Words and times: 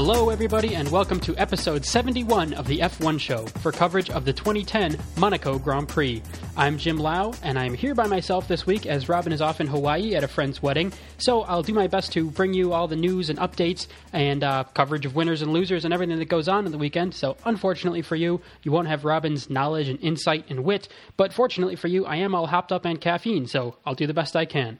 Hello, 0.00 0.30
everybody, 0.30 0.76
and 0.76 0.88
welcome 0.92 1.18
to 1.18 1.36
episode 1.36 1.84
71 1.84 2.54
of 2.54 2.68
the 2.68 2.78
F1 2.78 3.18
Show 3.18 3.46
for 3.46 3.72
coverage 3.72 4.10
of 4.10 4.24
the 4.24 4.32
2010 4.32 4.96
Monaco 5.16 5.58
Grand 5.58 5.88
Prix. 5.88 6.22
I'm 6.56 6.78
Jim 6.78 6.98
Lau, 6.98 7.34
and 7.42 7.58
I'm 7.58 7.74
here 7.74 7.96
by 7.96 8.06
myself 8.06 8.46
this 8.46 8.64
week 8.64 8.86
as 8.86 9.08
Robin 9.08 9.32
is 9.32 9.42
off 9.42 9.60
in 9.60 9.66
Hawaii 9.66 10.14
at 10.14 10.22
a 10.22 10.28
friend's 10.28 10.62
wedding. 10.62 10.92
So 11.16 11.42
I'll 11.42 11.64
do 11.64 11.74
my 11.74 11.88
best 11.88 12.12
to 12.12 12.30
bring 12.30 12.54
you 12.54 12.72
all 12.72 12.86
the 12.86 12.94
news 12.94 13.28
and 13.28 13.40
updates 13.40 13.88
and 14.12 14.44
uh, 14.44 14.62
coverage 14.72 15.04
of 15.04 15.16
winners 15.16 15.42
and 15.42 15.52
losers 15.52 15.84
and 15.84 15.92
everything 15.92 16.20
that 16.20 16.26
goes 16.26 16.46
on 16.46 16.64
in 16.64 16.70
the 16.70 16.78
weekend. 16.78 17.12
So 17.12 17.36
unfortunately 17.44 18.02
for 18.02 18.14
you, 18.14 18.40
you 18.62 18.70
won't 18.70 18.86
have 18.86 19.04
Robin's 19.04 19.50
knowledge 19.50 19.88
and 19.88 19.98
insight 20.00 20.44
and 20.48 20.62
wit, 20.62 20.86
but 21.16 21.32
fortunately 21.32 21.74
for 21.74 21.88
you, 21.88 22.06
I 22.06 22.18
am 22.18 22.36
all 22.36 22.46
hopped 22.46 22.70
up 22.70 22.86
on 22.86 22.98
caffeine, 22.98 23.48
so 23.48 23.74
I'll 23.84 23.96
do 23.96 24.06
the 24.06 24.14
best 24.14 24.36
I 24.36 24.44
can. 24.44 24.78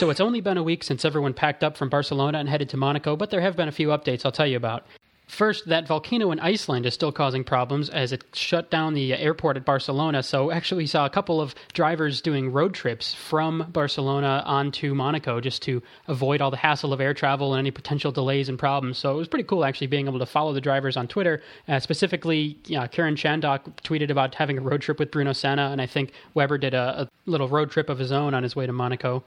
So 0.00 0.08
it's 0.08 0.18
only 0.18 0.40
been 0.40 0.56
a 0.56 0.62
week 0.62 0.82
since 0.82 1.04
everyone 1.04 1.34
packed 1.34 1.62
up 1.62 1.76
from 1.76 1.90
Barcelona 1.90 2.38
and 2.38 2.48
headed 2.48 2.70
to 2.70 2.78
Monaco, 2.78 3.16
but 3.16 3.28
there 3.28 3.42
have 3.42 3.54
been 3.54 3.68
a 3.68 3.72
few 3.72 3.88
updates 3.88 4.24
I'll 4.24 4.32
tell 4.32 4.46
you 4.46 4.56
about. 4.56 4.86
First, 5.28 5.68
that 5.68 5.86
volcano 5.86 6.32
in 6.32 6.40
Iceland 6.40 6.86
is 6.86 6.94
still 6.94 7.12
causing 7.12 7.44
problems 7.44 7.90
as 7.90 8.10
it 8.10 8.24
shut 8.32 8.70
down 8.70 8.94
the 8.94 9.12
airport 9.12 9.58
at 9.58 9.66
Barcelona. 9.66 10.22
So, 10.22 10.50
actually, 10.50 10.84
we 10.84 10.86
saw 10.86 11.04
a 11.04 11.10
couple 11.10 11.38
of 11.38 11.54
drivers 11.74 12.22
doing 12.22 12.50
road 12.50 12.72
trips 12.72 13.12
from 13.12 13.66
Barcelona 13.72 14.42
onto 14.46 14.94
Monaco 14.94 15.38
just 15.38 15.60
to 15.64 15.82
avoid 16.08 16.40
all 16.40 16.50
the 16.50 16.56
hassle 16.56 16.94
of 16.94 17.00
air 17.02 17.12
travel 17.12 17.52
and 17.52 17.58
any 17.58 17.70
potential 17.70 18.10
delays 18.10 18.48
and 18.48 18.58
problems. 18.58 18.96
So, 18.96 19.12
it 19.12 19.16
was 19.18 19.28
pretty 19.28 19.44
cool 19.44 19.66
actually 19.66 19.88
being 19.88 20.06
able 20.06 20.18
to 20.18 20.26
follow 20.26 20.54
the 20.54 20.62
drivers 20.62 20.96
on 20.96 21.08
Twitter. 21.08 21.42
Uh, 21.68 21.78
specifically, 21.78 22.56
you 22.66 22.78
know, 22.78 22.86
Karun 22.86 23.16
Chandhok 23.16 23.70
tweeted 23.84 24.08
about 24.08 24.34
having 24.34 24.56
a 24.56 24.62
road 24.62 24.80
trip 24.80 24.98
with 24.98 25.10
Bruno 25.10 25.34
Senna, 25.34 25.68
and 25.70 25.82
I 25.82 25.86
think 25.86 26.12
Webber 26.32 26.56
did 26.56 26.72
a, 26.72 27.02
a 27.02 27.08
little 27.26 27.48
road 27.48 27.70
trip 27.70 27.90
of 27.90 27.98
his 27.98 28.10
own 28.10 28.32
on 28.32 28.42
his 28.42 28.56
way 28.56 28.64
to 28.64 28.72
Monaco. 28.72 29.22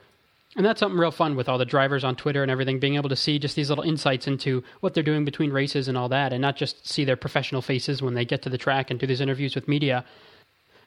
And 0.55 0.65
that's 0.65 0.79
something 0.79 0.99
real 0.99 1.11
fun 1.11 1.35
with 1.35 1.49
all 1.49 1.57
the 1.57 1.65
drivers 1.65 2.03
on 2.03 2.15
Twitter 2.15 2.43
and 2.43 2.51
everything, 2.51 2.79
being 2.79 2.95
able 2.95 3.09
to 3.09 3.15
see 3.15 3.39
just 3.39 3.55
these 3.55 3.69
little 3.69 3.83
insights 3.83 4.27
into 4.27 4.63
what 4.81 4.93
they're 4.93 5.03
doing 5.03 5.25
between 5.25 5.51
races 5.51 5.87
and 5.87 5.97
all 5.97 6.09
that, 6.09 6.31
and 6.31 6.41
not 6.41 6.55
just 6.55 6.87
see 6.87 7.03
their 7.03 7.15
professional 7.15 7.61
faces 7.61 8.01
when 8.01 8.13
they 8.13 8.25
get 8.25 8.41
to 8.43 8.49
the 8.49 8.57
track 8.57 8.91
and 8.91 8.99
do 8.99 9.07
these 9.07 9.21
interviews 9.21 9.55
with 9.55 9.67
media. 9.67 10.05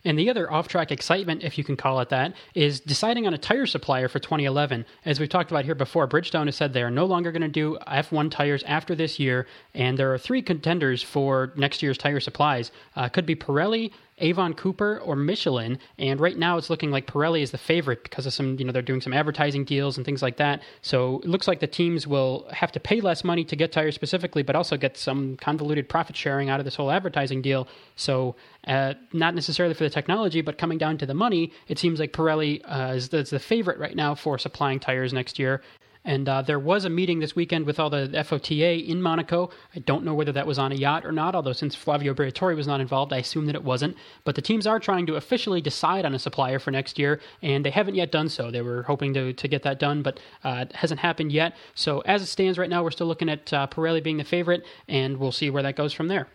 And 0.06 0.16
the 0.16 0.30
other 0.30 0.50
off 0.52 0.68
track 0.68 0.92
excitement, 0.92 1.42
if 1.42 1.58
you 1.58 1.64
can 1.64 1.76
call 1.76 1.98
it 1.98 2.10
that, 2.10 2.34
is 2.54 2.78
deciding 2.78 3.26
on 3.26 3.34
a 3.34 3.38
tire 3.38 3.66
supplier 3.66 4.08
for 4.08 4.20
2011. 4.20 4.86
As 5.04 5.18
we've 5.18 5.28
talked 5.28 5.50
about 5.50 5.64
here 5.64 5.74
before, 5.74 6.06
Bridgestone 6.06 6.46
has 6.46 6.54
said 6.54 6.72
they 6.72 6.84
are 6.84 6.92
no 6.92 7.06
longer 7.06 7.32
going 7.32 7.42
to 7.42 7.48
do 7.48 7.76
F1 7.88 8.30
tires 8.30 8.62
after 8.68 8.94
this 8.94 9.18
year, 9.18 9.48
and 9.74 9.98
there 9.98 10.14
are 10.14 10.18
three 10.18 10.42
contenders 10.42 11.02
for 11.02 11.52
next 11.56 11.82
year's 11.82 11.98
tire 11.98 12.20
supplies. 12.20 12.70
Uh, 12.94 13.08
could 13.08 13.26
be 13.26 13.34
Pirelli, 13.34 13.90
Avon 14.18 14.54
Cooper 14.54 14.98
or 15.00 15.16
Michelin. 15.16 15.78
And 15.98 16.20
right 16.20 16.36
now 16.36 16.56
it's 16.56 16.70
looking 16.70 16.90
like 16.90 17.06
Pirelli 17.06 17.42
is 17.42 17.50
the 17.50 17.58
favorite 17.58 18.02
because 18.02 18.26
of 18.26 18.32
some, 18.32 18.58
you 18.58 18.64
know, 18.64 18.72
they're 18.72 18.82
doing 18.82 19.00
some 19.00 19.12
advertising 19.12 19.64
deals 19.64 19.96
and 19.96 20.06
things 20.06 20.22
like 20.22 20.36
that. 20.38 20.62
So 20.82 21.20
it 21.20 21.28
looks 21.28 21.46
like 21.46 21.60
the 21.60 21.66
teams 21.66 22.06
will 22.06 22.46
have 22.50 22.72
to 22.72 22.80
pay 22.80 23.00
less 23.00 23.24
money 23.24 23.44
to 23.44 23.56
get 23.56 23.72
tires 23.72 23.94
specifically, 23.94 24.42
but 24.42 24.56
also 24.56 24.76
get 24.76 24.96
some 24.96 25.36
convoluted 25.36 25.88
profit 25.88 26.16
sharing 26.16 26.48
out 26.48 26.60
of 26.60 26.64
this 26.64 26.76
whole 26.76 26.90
advertising 26.90 27.42
deal. 27.42 27.68
So 27.96 28.36
uh, 28.66 28.94
not 29.12 29.34
necessarily 29.34 29.74
for 29.74 29.84
the 29.84 29.90
technology, 29.90 30.40
but 30.40 30.58
coming 30.58 30.78
down 30.78 30.98
to 30.98 31.06
the 31.06 31.14
money, 31.14 31.52
it 31.68 31.78
seems 31.78 32.00
like 32.00 32.12
Pirelli 32.12 32.62
uh, 32.64 32.94
is, 32.94 33.10
the, 33.10 33.18
is 33.18 33.30
the 33.30 33.38
favorite 33.38 33.78
right 33.78 33.96
now 33.96 34.14
for 34.14 34.38
supplying 34.38 34.80
tires 34.80 35.12
next 35.12 35.38
year. 35.38 35.62
And 36.06 36.28
uh, 36.28 36.40
there 36.42 36.60
was 36.60 36.84
a 36.84 36.88
meeting 36.88 37.18
this 37.18 37.34
weekend 37.34 37.66
with 37.66 37.80
all 37.80 37.90
the 37.90 38.08
FOTA 38.24 38.88
in 38.88 39.02
Monaco. 39.02 39.50
I 39.74 39.80
don't 39.80 40.04
know 40.04 40.14
whether 40.14 40.30
that 40.32 40.46
was 40.46 40.56
on 40.56 40.70
a 40.70 40.76
yacht 40.76 41.04
or 41.04 41.10
not, 41.10 41.34
although 41.34 41.52
since 41.52 41.74
Flavio 41.74 42.14
Briatore 42.14 42.54
was 42.54 42.68
not 42.68 42.80
involved, 42.80 43.12
I 43.12 43.18
assume 43.18 43.46
that 43.46 43.56
it 43.56 43.64
wasn't. 43.64 43.96
But 44.22 44.36
the 44.36 44.40
teams 44.40 44.68
are 44.68 44.78
trying 44.78 45.06
to 45.06 45.16
officially 45.16 45.60
decide 45.60 46.04
on 46.04 46.14
a 46.14 46.18
supplier 46.20 46.60
for 46.60 46.70
next 46.70 46.96
year, 46.96 47.20
and 47.42 47.64
they 47.64 47.70
haven't 47.70 47.96
yet 47.96 48.12
done 48.12 48.28
so. 48.28 48.52
They 48.52 48.62
were 48.62 48.84
hoping 48.84 49.14
to, 49.14 49.32
to 49.32 49.48
get 49.48 49.64
that 49.64 49.80
done, 49.80 50.02
but 50.02 50.20
uh, 50.44 50.66
it 50.68 50.76
hasn't 50.76 51.00
happened 51.00 51.32
yet. 51.32 51.56
So 51.74 52.00
as 52.02 52.22
it 52.22 52.26
stands 52.26 52.56
right 52.56 52.70
now, 52.70 52.84
we're 52.84 52.92
still 52.92 53.08
looking 53.08 53.28
at 53.28 53.52
uh, 53.52 53.66
Pirelli 53.66 54.00
being 54.00 54.18
the 54.18 54.24
favorite, 54.24 54.64
and 54.86 55.16
we'll 55.16 55.32
see 55.32 55.50
where 55.50 55.64
that 55.64 55.74
goes 55.74 55.92
from 55.92 56.06
there. 56.06 56.28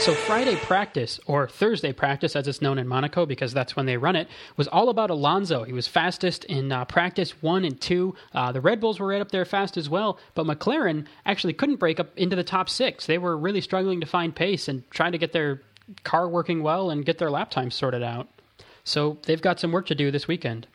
So 0.00 0.14
Friday 0.14 0.56
practice, 0.56 1.20
or 1.26 1.46
Thursday 1.46 1.92
practice 1.92 2.34
as 2.34 2.48
it's 2.48 2.62
known 2.62 2.78
in 2.78 2.88
Monaco 2.88 3.26
because 3.26 3.52
that's 3.52 3.76
when 3.76 3.84
they 3.84 3.98
run 3.98 4.16
it, 4.16 4.28
was 4.56 4.66
all 4.66 4.88
about 4.88 5.10
Alonso. 5.10 5.62
He 5.64 5.74
was 5.74 5.86
fastest 5.86 6.44
in 6.46 6.72
uh, 6.72 6.86
practice 6.86 7.42
one 7.42 7.66
and 7.66 7.78
two. 7.78 8.14
Uh, 8.32 8.50
the 8.50 8.62
Red 8.62 8.80
Bulls 8.80 8.98
were 8.98 9.08
right 9.08 9.20
up 9.20 9.30
there 9.30 9.44
fast 9.44 9.76
as 9.76 9.90
well, 9.90 10.18
but 10.34 10.46
McLaren 10.46 11.06
actually 11.26 11.52
couldn't 11.52 11.76
break 11.76 12.00
up 12.00 12.16
into 12.16 12.34
the 12.34 12.42
top 12.42 12.70
six. 12.70 13.04
They 13.04 13.18
were 13.18 13.36
really 13.36 13.60
struggling 13.60 14.00
to 14.00 14.06
find 14.06 14.34
pace 14.34 14.68
and 14.68 14.90
trying 14.90 15.12
to 15.12 15.18
get 15.18 15.32
their 15.32 15.60
car 16.02 16.30
working 16.30 16.62
well 16.62 16.88
and 16.88 17.04
get 17.04 17.18
their 17.18 17.30
lap 17.30 17.50
times 17.50 17.74
sorted 17.74 18.02
out. 18.02 18.26
So 18.84 19.18
they've 19.26 19.42
got 19.42 19.60
some 19.60 19.70
work 19.70 19.84
to 19.88 19.94
do 19.94 20.10
this 20.10 20.26
weekend 20.26 20.66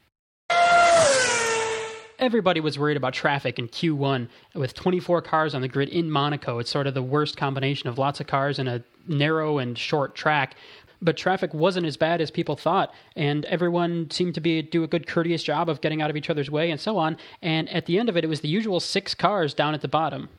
everybody 2.25 2.59
was 2.59 2.79
worried 2.79 2.97
about 2.97 3.13
traffic 3.13 3.59
in 3.59 3.67
Q1 3.67 4.27
with 4.55 4.73
24 4.73 5.21
cars 5.21 5.53
on 5.53 5.61
the 5.61 5.67
grid 5.67 5.89
in 5.89 6.09
Monaco. 6.09 6.57
It's 6.57 6.71
sort 6.71 6.87
of 6.87 6.95
the 6.95 7.03
worst 7.03 7.37
combination 7.37 7.87
of 7.87 7.99
lots 7.99 8.19
of 8.19 8.25
cars 8.25 8.57
and 8.57 8.67
a 8.67 8.83
narrow 9.07 9.59
and 9.59 9.77
short 9.77 10.15
track. 10.15 10.55
But 11.01 11.17
traffic 11.17 11.53
wasn't 11.53 11.85
as 11.85 11.97
bad 11.97 12.21
as 12.21 12.31
people 12.31 12.55
thought, 12.55 12.93
and 13.15 13.45
everyone 13.45 14.09
seemed 14.09 14.33
to 14.35 14.41
be 14.41 14.61
do 14.63 14.83
a 14.83 14.87
good 14.87 15.05
courteous 15.05 15.43
job 15.43 15.69
of 15.69 15.81
getting 15.81 16.01
out 16.01 16.09
of 16.09 16.17
each 16.17 16.29
other's 16.29 16.49
way 16.49 16.71
and 16.71 16.81
so 16.81 16.97
on. 16.97 17.17
And 17.43 17.69
at 17.69 17.85
the 17.85 17.99
end 17.99 18.09
of 18.09 18.17
it, 18.17 18.23
it 18.23 18.27
was 18.27 18.41
the 18.41 18.47
usual 18.47 18.79
six 18.79 19.13
cars 19.13 19.53
down 19.53 19.75
at 19.75 19.81
the 19.81 19.87
bottom. 19.87 20.29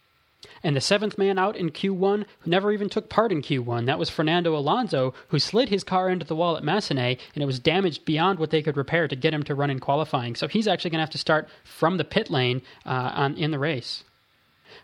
And 0.62 0.76
the 0.76 0.80
seventh 0.80 1.18
man 1.18 1.38
out 1.38 1.56
in 1.56 1.70
Q1, 1.70 2.24
who 2.40 2.50
never 2.50 2.72
even 2.72 2.88
took 2.88 3.08
part 3.08 3.32
in 3.32 3.42
Q1, 3.42 3.86
that 3.86 3.98
was 3.98 4.10
Fernando 4.10 4.56
Alonso, 4.56 5.14
who 5.28 5.38
slid 5.38 5.68
his 5.68 5.84
car 5.84 6.08
into 6.08 6.26
the 6.26 6.36
wall 6.36 6.56
at 6.56 6.62
Massenet, 6.62 7.18
and 7.34 7.42
it 7.42 7.46
was 7.46 7.58
damaged 7.58 8.04
beyond 8.04 8.38
what 8.38 8.50
they 8.50 8.62
could 8.62 8.76
repair 8.76 9.08
to 9.08 9.16
get 9.16 9.34
him 9.34 9.42
to 9.44 9.54
run 9.54 9.70
in 9.70 9.78
qualifying. 9.78 10.34
So 10.34 10.48
he's 10.48 10.68
actually 10.68 10.90
going 10.90 10.98
to 10.98 11.04
have 11.04 11.10
to 11.10 11.18
start 11.18 11.48
from 11.64 11.96
the 11.96 12.04
pit 12.04 12.30
lane 12.30 12.62
uh, 12.84 13.12
on, 13.14 13.34
in 13.34 13.50
the 13.50 13.58
race. 13.58 14.04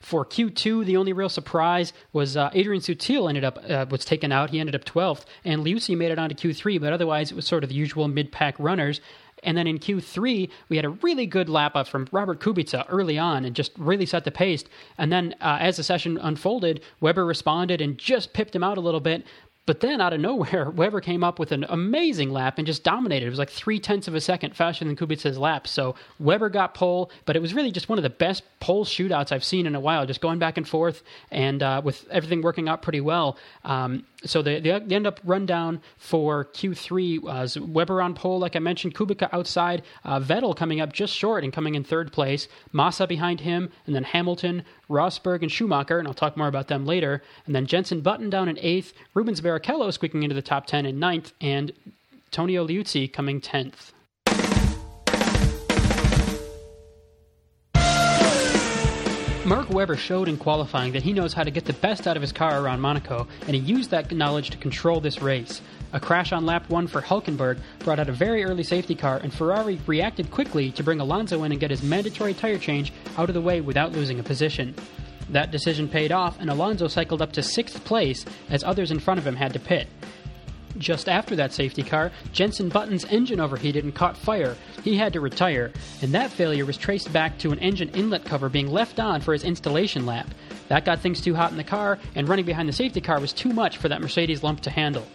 For 0.01 0.25
Q2, 0.25 0.85
the 0.85 0.97
only 0.97 1.13
real 1.13 1.29
surprise 1.29 1.93
was 2.13 2.37
uh, 2.37 2.51
Adrian 2.55 2.83
Sutil 2.83 3.29
ended 3.29 3.45
up 3.45 3.59
uh, 3.69 3.87
was 3.91 4.05
taken 4.05 4.33
out. 4.33 4.51
He 4.51 4.59
ended 4.59 4.75
up 4.75 4.85
12th, 4.85 5.25
and 5.45 5.65
Liuzzi 5.65 5.97
made 5.97 6.11
it 6.11 6.19
onto 6.19 6.35
Q3. 6.35 6.81
But 6.81 6.93
otherwise, 6.93 7.31
it 7.31 7.35
was 7.35 7.47
sort 7.47 7.63
of 7.63 7.69
the 7.69 7.77
usual 7.77 8.09
mid-pack 8.09 8.55
runners. 8.59 9.01
And 9.43 9.57
then 9.57 9.67
in 9.67 9.79
Q3, 9.79 10.49
we 10.69 10.77
had 10.77 10.85
a 10.85 10.91
really 10.91 11.27
good 11.27 11.49
lap 11.49 11.75
up 11.75 11.89
from 11.89 12.07
Robert 12.13 12.41
Kubica 12.41 12.85
early 12.89 13.19
on 13.19 13.45
and 13.45 13.57
just 13.57 13.73
really 13.77 14.07
set 14.07 14.25
the 14.25 14.31
pace. 14.31 14.65
And 14.99 15.11
then 15.11 15.35
uh, 15.41 15.59
as 15.61 15.77
the 15.77 15.83
session 15.83 16.19
unfolded, 16.19 16.83
Webber 17.01 17.27
responded 17.27 17.81
and 17.81 17.99
just 17.99 18.33
pipped 18.33 18.55
him 18.55 18.63
out 18.63 18.79
a 18.79 18.83
little 18.83 19.01
bit. 19.01 19.27
But 19.65 19.79
then 19.79 20.01
out 20.01 20.13
of 20.13 20.21
nowhere, 20.21 20.71
Webber 20.75 21.01
came 21.01 21.23
up 21.23 21.39
with 21.39 21.53
an 21.53 21.65
amazing 21.69 22.31
lap 22.31 22.59
and 22.59 22.67
just 22.67 22.83
dominated. 22.83 23.27
It 23.27 23.31
was 23.31 23.39
like 23.39 23.51
three 23.51 23.79
tenths 23.79 24.09
of 24.09 24.15
a 24.15 24.21
second 24.21 24.57
faster 24.57 24.85
than 24.85 24.97
Kubica's 24.97 25.39
lap. 25.39 25.69
So 25.69 25.95
Webber 26.19 26.49
got 26.49 26.75
pole, 26.75 27.11
but 27.27 27.37
it 27.37 27.43
was 27.43 27.55
really 27.55 27.71
just 27.71 27.89
one 27.89 27.99
of 27.99 28.03
the 28.03 28.11
best 28.11 28.43
pole 28.61 28.85
shootouts 28.85 29.31
I've 29.31 29.45
seen 29.45 29.67
in 29.67 29.75
a 29.75 29.81
while, 29.81 30.05
just 30.07 30.21
going 30.21 30.39
back 30.39 30.57
and 30.57 30.67
forth 30.67 31.03
and 31.31 31.63
uh, 31.63 31.81
with 31.85 32.07
everything 32.11 32.43
working 32.43 32.69
out 32.69 32.83
pretty 32.83 33.01
well. 33.01 33.39
Um, 33.65 34.05
so 34.25 34.43
the, 34.43 34.61
the, 34.61 34.83
the, 34.87 34.95
end 34.95 35.07
up 35.07 35.21
rundown 35.25 35.81
for 35.97 36.45
Q3 36.45 37.23
was 37.23 37.59
Webber 37.59 38.01
on 38.01 38.15
pole, 38.15 38.39
like 38.39 38.55
I 38.55 38.61
mentioned, 38.61 38.95
Kubica 38.95 39.29
outside, 39.33 39.83
uh, 40.05 40.21
Vettel 40.21 40.57
coming 40.57 40.81
up 40.81 40.93
just 40.93 41.15
short 41.15 41.45
and 41.45 41.53
coming 41.53 41.75
in 41.75 41.83
third 41.83 42.13
place, 42.13 42.49
Massa 42.73 43.07
behind 43.07 43.41
him, 43.41 43.71
and 43.87 43.95
then 43.95 44.05
Hamilton, 44.05 44.65
Rosberg, 44.89 45.43
and 45.43 45.51
Schumacher, 45.51 45.99
and 45.99 46.07
I'll 46.07 46.15
talk 46.15 46.37
more 46.37 46.49
about 46.49 46.69
them 46.69 46.87
later, 46.87 47.23
and 47.47 47.55
then 47.55 47.67
Jenson 47.67 48.01
Button 48.01 48.31
down 48.31 48.49
in 48.49 48.59
eighth, 48.59 48.93
Rubens 49.15 49.41
Barrichello 49.53 49.93
squeaking 49.93 50.23
into 50.23 50.35
the 50.35 50.41
top 50.41 50.65
10 50.65 50.87
in 50.87 50.99
ninth, 50.99 51.33
and 51.39 51.73
Tonio 52.31 52.67
Liuzzi 52.67 53.13
coming 53.13 53.39
10th. 53.39 53.93
Mark 59.45 59.69
Webber 59.69 59.97
showed 59.97 60.29
in 60.29 60.39
qualifying 60.39 60.93
that 60.93 61.03
he 61.03 61.13
knows 61.13 61.35
how 61.35 61.43
to 61.43 61.51
get 61.51 61.67
the 61.67 61.75
best 61.75 62.07
out 62.07 62.17
of 62.17 62.23
his 62.23 62.33
car 62.33 62.63
around 62.63 62.81
Monaco, 62.81 63.29
and 63.47 63.55
he 63.55 63.61
used 63.61 63.91
that 63.91 64.11
knowledge 64.11 64.49
to 64.51 64.57
control 64.57 65.01
this 65.01 65.21
race. 65.21 65.61
A 65.93 66.01
crash 66.01 66.33
on 66.33 66.47
lap 66.47 66.71
1 66.71 66.87
for 66.87 67.03
Hulkenberg 67.03 67.59
brought 67.81 67.99
out 67.99 68.09
a 68.09 68.13
very 68.13 68.45
early 68.45 68.63
safety 68.63 68.95
car, 68.95 69.19
and 69.19 69.35
Ferrari 69.35 69.79
reacted 69.87 70.31
quickly 70.31 70.71
to 70.73 70.83
bring 70.83 71.01
Alonso 71.01 71.45
in 71.45 71.53
and 71.53 71.61
get 71.61 71.71
his 71.71 71.83
mandatory 71.83 72.33
tire 72.33 72.57
change 72.57 72.91
out 73.19 73.29
of 73.29 73.35
the 73.35 73.43
way 73.43 73.61
without 73.61 73.93
losing 73.93 74.19
a 74.19 74.23
position. 74.23 74.75
That 75.31 75.51
decision 75.51 75.89
paid 75.89 76.13
off, 76.13 76.39
and 76.41 76.51
Alonso 76.51 76.89
cycled 76.89 77.23
up 77.23 77.33
to 77.33 77.43
sixth 77.43 77.85
place 77.85 78.25
as 78.51 78.63
others 78.65 78.91
in 78.91 78.99
front 78.99 79.19
of 79.19 79.27
him 79.27 79.37
had 79.37 79.53
to 79.55 79.59
pit. 79.59 79.89
Just 80.79 81.09
after 81.09 81.37
that 81.37 81.53
safety 81.53 81.83
car, 81.83 82.11
Jenson 82.33 82.69
Button's 82.69 83.05
engine 83.05 83.41
overheated 83.41 83.85
and 83.85 83.95
caught 83.95 84.17
fire. 84.17 84.57
He 84.83 84.97
had 84.97 85.13
to 85.13 85.21
retire, 85.21 85.71
and 86.01 86.13
that 86.15 86.31
failure 86.31 86.65
was 86.65 86.79
traced 86.79 87.13
back 87.13 87.39
to 87.39 87.53
an 87.53 87.59
engine 87.59 87.91
inlet 87.91 88.25
cover 88.25 88.49
being 88.49 88.69
left 88.69 88.99
on 88.99 89.21
for 89.21 89.33
his 89.33 89.45
installation 89.45 90.07
lap. 90.07 90.29
That 90.69 90.85
got 90.85 91.01
things 91.01 91.21
too 91.21 91.35
hot 91.35 91.51
in 91.51 91.59
the 91.59 91.65
car, 91.65 91.99
and 92.15 92.29
running 92.29 92.47
behind 92.47 92.69
the 92.69 92.73
safety 92.73 93.01
car 93.01 93.21
was 93.21 93.33
too 93.33 93.51
much 93.51 93.77
for 93.77 93.89
that 93.89 94.01
Mercedes 94.01 94.43
lump 94.43 94.61
to 94.63 94.71
handle. 94.71 95.07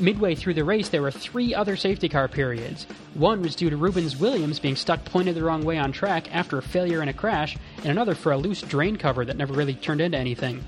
Midway 0.00 0.34
through 0.34 0.54
the 0.54 0.64
race, 0.64 0.88
there 0.88 1.02
were 1.02 1.10
three 1.10 1.54
other 1.54 1.76
safety 1.76 2.08
car 2.08 2.26
periods. 2.28 2.86
One 3.14 3.42
was 3.42 3.54
due 3.54 3.70
to 3.70 3.76
Rubens 3.76 4.16
Williams 4.16 4.58
being 4.58 4.76
stuck 4.76 5.04
pointed 5.04 5.36
the 5.36 5.44
wrong 5.44 5.64
way 5.64 5.78
on 5.78 5.92
track 5.92 6.34
after 6.34 6.58
a 6.58 6.62
failure 6.62 7.00
and 7.00 7.08
a 7.08 7.14
crash, 7.14 7.56
and 7.78 7.86
another 7.86 8.14
for 8.14 8.32
a 8.32 8.36
loose 8.36 8.60
drain 8.60 8.96
cover 8.96 9.24
that 9.24 9.36
never 9.36 9.54
really 9.54 9.74
turned 9.74 10.00
into 10.00 10.18
anything. 10.18 10.64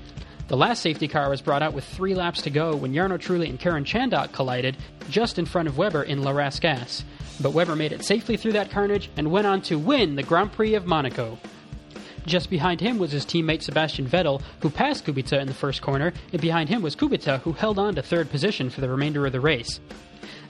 The 0.47 0.55
last 0.55 0.81
safety 0.81 1.09
car 1.09 1.29
was 1.29 1.41
brought 1.41 1.61
out 1.61 1.73
with 1.73 1.83
three 1.83 2.15
laps 2.15 2.41
to 2.43 2.49
go 2.49 2.73
when 2.75 2.93
Jarno 2.93 3.17
Trulli 3.19 3.49
and 3.49 3.59
Karun 3.59 3.85
Chandhok 3.85 4.31
collided 4.31 4.77
just 5.09 5.37
in 5.37 5.45
front 5.45 5.67
of 5.67 5.77
Webber 5.77 6.03
in 6.03 6.23
La 6.23 6.31
Rascasse. 6.31 7.03
but 7.41 7.51
Webber 7.51 7.75
made 7.75 7.91
it 7.91 8.03
safely 8.03 8.37
through 8.37 8.53
that 8.53 8.71
carnage 8.71 9.09
and 9.17 9.29
went 9.29 9.45
on 9.45 9.61
to 9.63 9.77
win 9.77 10.15
the 10.15 10.23
Grand 10.23 10.53
Prix 10.53 10.73
of 10.73 10.87
Monaco. 10.87 11.37
Just 12.27 12.49
behind 12.49 12.81
him 12.81 12.97
was 12.97 13.13
his 13.13 13.25
teammate 13.25 13.61
Sebastian 13.61 14.05
Vettel, 14.05 14.41
who 14.59 14.69
passed 14.69 15.05
Kubica 15.05 15.39
in 15.39 15.47
the 15.47 15.53
first 15.53 15.81
corner, 15.81 16.11
and 16.33 16.41
behind 16.41 16.67
him 16.67 16.81
was 16.81 16.93
Kubica, 16.93 17.39
who 17.39 17.53
held 17.53 17.79
on 17.79 17.95
to 17.95 18.01
third 18.01 18.29
position 18.29 18.69
for 18.69 18.81
the 18.81 18.89
remainder 18.89 19.25
of 19.25 19.31
the 19.31 19.39
race. 19.39 19.79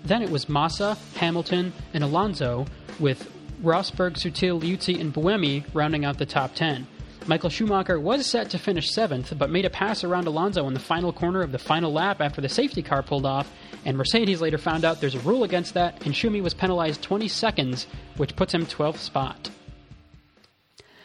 Then 0.03 0.24
it 0.24 0.31
was 0.31 0.50
Massa, 0.50 0.97
Hamilton, 1.18 1.71
and 1.94 2.03
Alonso, 2.03 2.65
with 3.00 3.31
Rosberg, 3.62 4.15
Sutil, 4.15 4.59
Liuzzi, 4.59 5.00
and 5.00 5.13
Buemi 5.13 5.65
rounding 5.71 6.03
out 6.03 6.18
the 6.18 6.25
top 6.25 6.56
10. 6.56 6.88
Michael 7.27 7.51
Schumacher 7.51 8.00
was 8.00 8.25
set 8.25 8.50
to 8.50 8.57
finish 8.57 8.89
seventh, 8.91 9.38
but 9.38 9.51
made 9.51 9.65
a 9.65 9.69
pass 9.69 10.03
around 10.03 10.25
Alonso 10.25 10.68
in 10.68 10.74
the 10.74 10.79
final 10.79 11.13
corner 11.13 11.44
of 11.44 11.51
the 11.51 11.59
final 11.59 11.94
lap 11.94 12.21
after 12.21 12.41
the 12.41 12.50
safety 12.50 12.81
car 12.81 13.03
pulled 13.03 13.25
off, 13.25 13.51
and 13.85 13.95
Mercedes 13.97 14.41
later 14.41 14.57
found 14.57 14.83
out 14.83 15.00
there's 15.00 15.13
a 15.13 15.19
rule 15.19 15.44
against 15.44 15.75
that, 15.75 16.03
and 16.06 16.15
Schumi 16.15 16.41
was 16.41 16.56
penalized 16.56 17.03
20 17.03 17.27
seconds, 17.27 17.85
which 18.15 18.35
puts 18.35 18.51
him 18.51 18.65
12th 18.65 18.97
spot. 18.97 19.51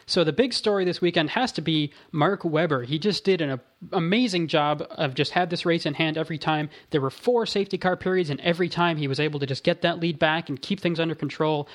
So 0.06 0.25
the 0.25 0.32
big 0.32 0.52
story 0.52 0.84
this 0.84 1.00
weekend 1.00 1.31
has 1.31 1.52
to 1.52 1.60
be 1.60 1.93
Mark 2.10 2.44
Webber. 2.44 2.82
He 2.82 2.99
just 2.99 3.25
did 3.25 3.40
an 3.40 3.60
amazing 3.93 4.49
job 4.49 4.87
of 4.90 5.14
just 5.14 5.32
had 5.32 5.50
this 5.50 5.64
race 5.64 5.87
in 5.87 5.94
hand 5.94 6.16
every 6.16 6.38
time. 6.38 6.70
There 6.90 7.00
were 7.00 7.10
four 7.10 7.46
safety 7.46 7.78
car 7.78 7.96
periods, 7.96 8.31
and 8.31 8.40
every 8.40 8.69
time 8.69 8.96
he 8.96 9.08
was 9.08 9.20
able 9.20 9.40
to 9.40 9.46
just 9.46 9.64
get 9.64 9.82
that 9.82 10.00
lead 10.00 10.19
back 10.19 10.49
and 10.49 10.60
keep 10.60 10.81
things 10.81 11.00
under 11.00 11.14
control. 11.14 11.69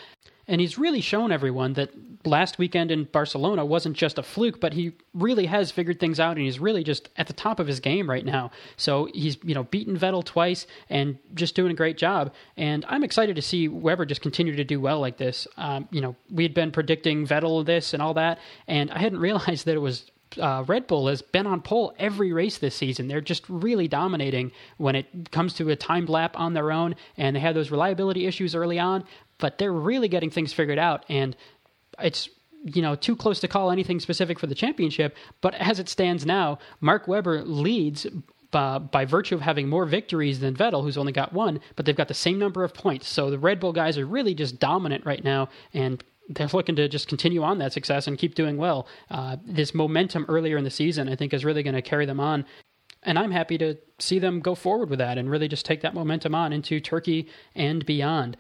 And 0.47 0.61
he's 0.61 0.77
really 0.77 1.01
shown 1.01 1.31
everyone 1.31 1.73
that 1.73 1.91
last 2.25 2.57
weekend 2.57 2.91
in 2.91 3.05
Barcelona 3.05 3.65
wasn't 3.65 3.95
just 3.95 4.17
a 4.17 4.23
fluke, 4.23 4.59
but 4.59 4.73
he 4.73 4.93
really 5.13 5.45
has 5.45 5.71
figured 5.71 5.99
things 5.99 6.19
out 6.19 6.37
and 6.37 6.45
he's 6.45 6.59
really 6.59 6.83
just 6.83 7.09
at 7.17 7.27
the 7.27 7.33
top 7.33 7.59
of 7.59 7.67
his 7.67 7.79
game 7.79 8.09
right 8.09 8.25
now. 8.25 8.51
So 8.75 9.09
he's, 9.13 9.37
you 9.43 9.55
know, 9.55 9.63
beaten 9.63 9.97
Vettel 9.97 10.23
twice 10.23 10.67
and 10.89 11.17
just 11.33 11.55
doing 11.55 11.71
a 11.71 11.75
great 11.75 11.97
job. 11.97 12.33
And 12.55 12.85
I'm 12.87 13.03
excited 13.03 13.35
to 13.35 13.41
see 13.41 13.67
Webber 13.67 14.05
just 14.05 14.21
continue 14.21 14.55
to 14.55 14.63
do 14.63 14.79
well 14.79 14.99
like 14.99 15.17
this. 15.17 15.47
Um, 15.57 15.87
you 15.91 16.01
know, 16.01 16.15
we 16.29 16.43
had 16.43 16.53
been 16.53 16.71
predicting 16.71 17.25
Vettel 17.25 17.65
this 17.65 17.93
and 17.93 18.01
all 18.01 18.13
that, 18.15 18.39
and 18.67 18.91
I 18.91 18.99
hadn't 18.99 19.19
realized 19.27 19.65
that 19.65 19.75
it 19.75 19.81
was 19.81 20.11
uh, 20.39 20.63
Red 20.67 20.87
Bull 20.87 21.07
has 21.07 21.21
been 21.21 21.47
on 21.47 21.61
pole 21.61 21.93
every 21.97 22.33
race 22.33 22.57
this 22.57 22.75
season. 22.75 23.07
They're 23.07 23.21
just 23.21 23.43
really 23.47 23.87
dominating 23.87 24.51
when 24.77 24.95
it 24.95 25.31
comes 25.31 25.53
to 25.55 25.69
a 25.69 25.75
timed 25.75 26.09
lap 26.09 26.37
on 26.37 26.53
their 26.53 26.71
own, 26.71 26.95
and 27.17 27.35
they 27.35 27.39
had 27.39 27.55
those 27.55 27.71
reliability 27.71 28.25
issues 28.25 28.55
early 28.55 28.79
on 28.79 29.03
but 29.37 29.57
they're 29.57 29.73
really 29.73 30.07
getting 30.07 30.29
things 30.29 30.53
figured 30.53 30.79
out. 30.79 31.05
And 31.09 31.35
it's 31.99 32.29
you 32.63 32.81
know 32.81 32.95
too 32.95 33.15
close 33.15 33.39
to 33.41 33.47
call 33.47 33.71
anything 33.71 33.99
specific 33.99 34.39
for 34.39 34.47
the 34.47 34.55
championship. 34.55 35.15
But 35.41 35.55
as 35.55 35.79
it 35.79 35.89
stands 35.89 36.25
now, 36.25 36.59
Mark 36.81 37.07
Webber 37.07 37.43
leads. 37.43 38.07
Uh, 38.53 38.79
by 38.79 39.03
virtue 39.03 39.35
of 39.35 39.41
having 39.41 39.67
more 39.67 39.85
victories 39.85 40.39
than 40.39 40.55
Vettel, 40.55 40.81
who's 40.81 40.97
only 40.97 41.11
got 41.11 41.33
one, 41.33 41.59
but 41.75 41.85
they've 41.85 41.97
got 41.97 42.07
the 42.07 42.13
same 42.13 42.39
number 42.39 42.63
of 42.63 42.73
points. 42.73 43.07
So 43.07 43.29
the 43.29 43.37
Red 43.37 43.59
Bull 43.59 43.73
guys 43.73 43.97
are 43.97 44.05
really 44.05 44.33
just 44.33 44.57
dominant 44.57 45.05
right 45.05 45.21
now, 45.21 45.49
and 45.73 46.01
they're 46.29 46.47
looking 46.47 46.75
to 46.75 46.87
just 46.87 47.07
continue 47.07 47.43
on 47.43 47.57
that 47.59 47.73
success 47.73 48.07
and 48.07 48.17
keep 48.17 48.35
doing 48.35 48.57
well. 48.57 48.87
Uh, 49.09 49.37
this 49.45 49.73
momentum 49.73 50.25
earlier 50.27 50.57
in 50.57 50.63
the 50.63 50.69
season, 50.69 51.09
I 51.09 51.15
think, 51.15 51.33
is 51.33 51.45
really 51.45 51.63
going 51.63 51.75
to 51.75 51.81
carry 51.81 52.05
them 52.05 52.19
on. 52.19 52.45
And 53.03 53.17
I'm 53.17 53.31
happy 53.31 53.57
to 53.59 53.77
see 53.99 54.19
them 54.19 54.39
go 54.39 54.55
forward 54.55 54.89
with 54.89 54.99
that 54.99 55.17
and 55.17 55.29
really 55.29 55.47
just 55.47 55.65
take 55.65 55.81
that 55.81 55.93
momentum 55.93 56.35
on 56.35 56.51
into 56.51 56.79
Turkey 56.79 57.29
and 57.55 57.85
beyond. 57.85 58.35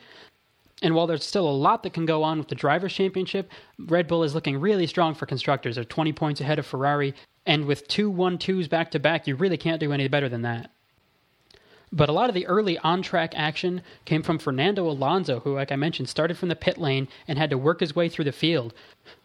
And 0.81 0.93
while 0.93 1.07
there's 1.07 1.23
still 1.23 1.49
a 1.49 1.51
lot 1.51 1.83
that 1.83 1.93
can 1.93 2.05
go 2.05 2.23
on 2.23 2.37
with 2.37 2.49
the 2.49 2.55
Drivers' 2.55 2.93
Championship, 2.93 3.51
Red 3.79 4.07
Bull 4.07 4.23
is 4.23 4.35
looking 4.35 4.59
really 4.59 4.85
strong 4.85 5.15
for 5.15 5.25
constructors. 5.25 5.75
They're 5.75 5.83
20 5.83 6.13
points 6.13 6.41
ahead 6.41 6.59
of 6.59 6.67
Ferrari, 6.67 7.15
and 7.45 7.65
with 7.65 7.87
two 7.87 8.09
1 8.09 8.37
2s 8.37 8.69
back 8.69 8.91
to 8.91 8.99
back, 8.99 9.25
you 9.25 9.35
really 9.35 9.57
can't 9.57 9.79
do 9.79 9.91
any 9.91 10.07
better 10.07 10.29
than 10.29 10.43
that. 10.43 10.71
But 11.91 12.09
a 12.09 12.11
lot 12.11 12.29
of 12.29 12.35
the 12.35 12.45
early 12.47 12.77
on 12.79 13.01
track 13.01 13.33
action 13.35 13.81
came 14.05 14.21
from 14.21 14.39
Fernando 14.39 14.89
Alonso, 14.89 15.39
who, 15.39 15.55
like 15.55 15.71
I 15.71 15.77
mentioned, 15.77 16.09
started 16.09 16.37
from 16.37 16.49
the 16.49 16.55
pit 16.55 16.77
lane 16.77 17.07
and 17.27 17.37
had 17.37 17.49
to 17.51 17.57
work 17.57 17.79
his 17.79 17.95
way 17.95 18.09
through 18.09 18.25
the 18.25 18.31
field. 18.31 18.73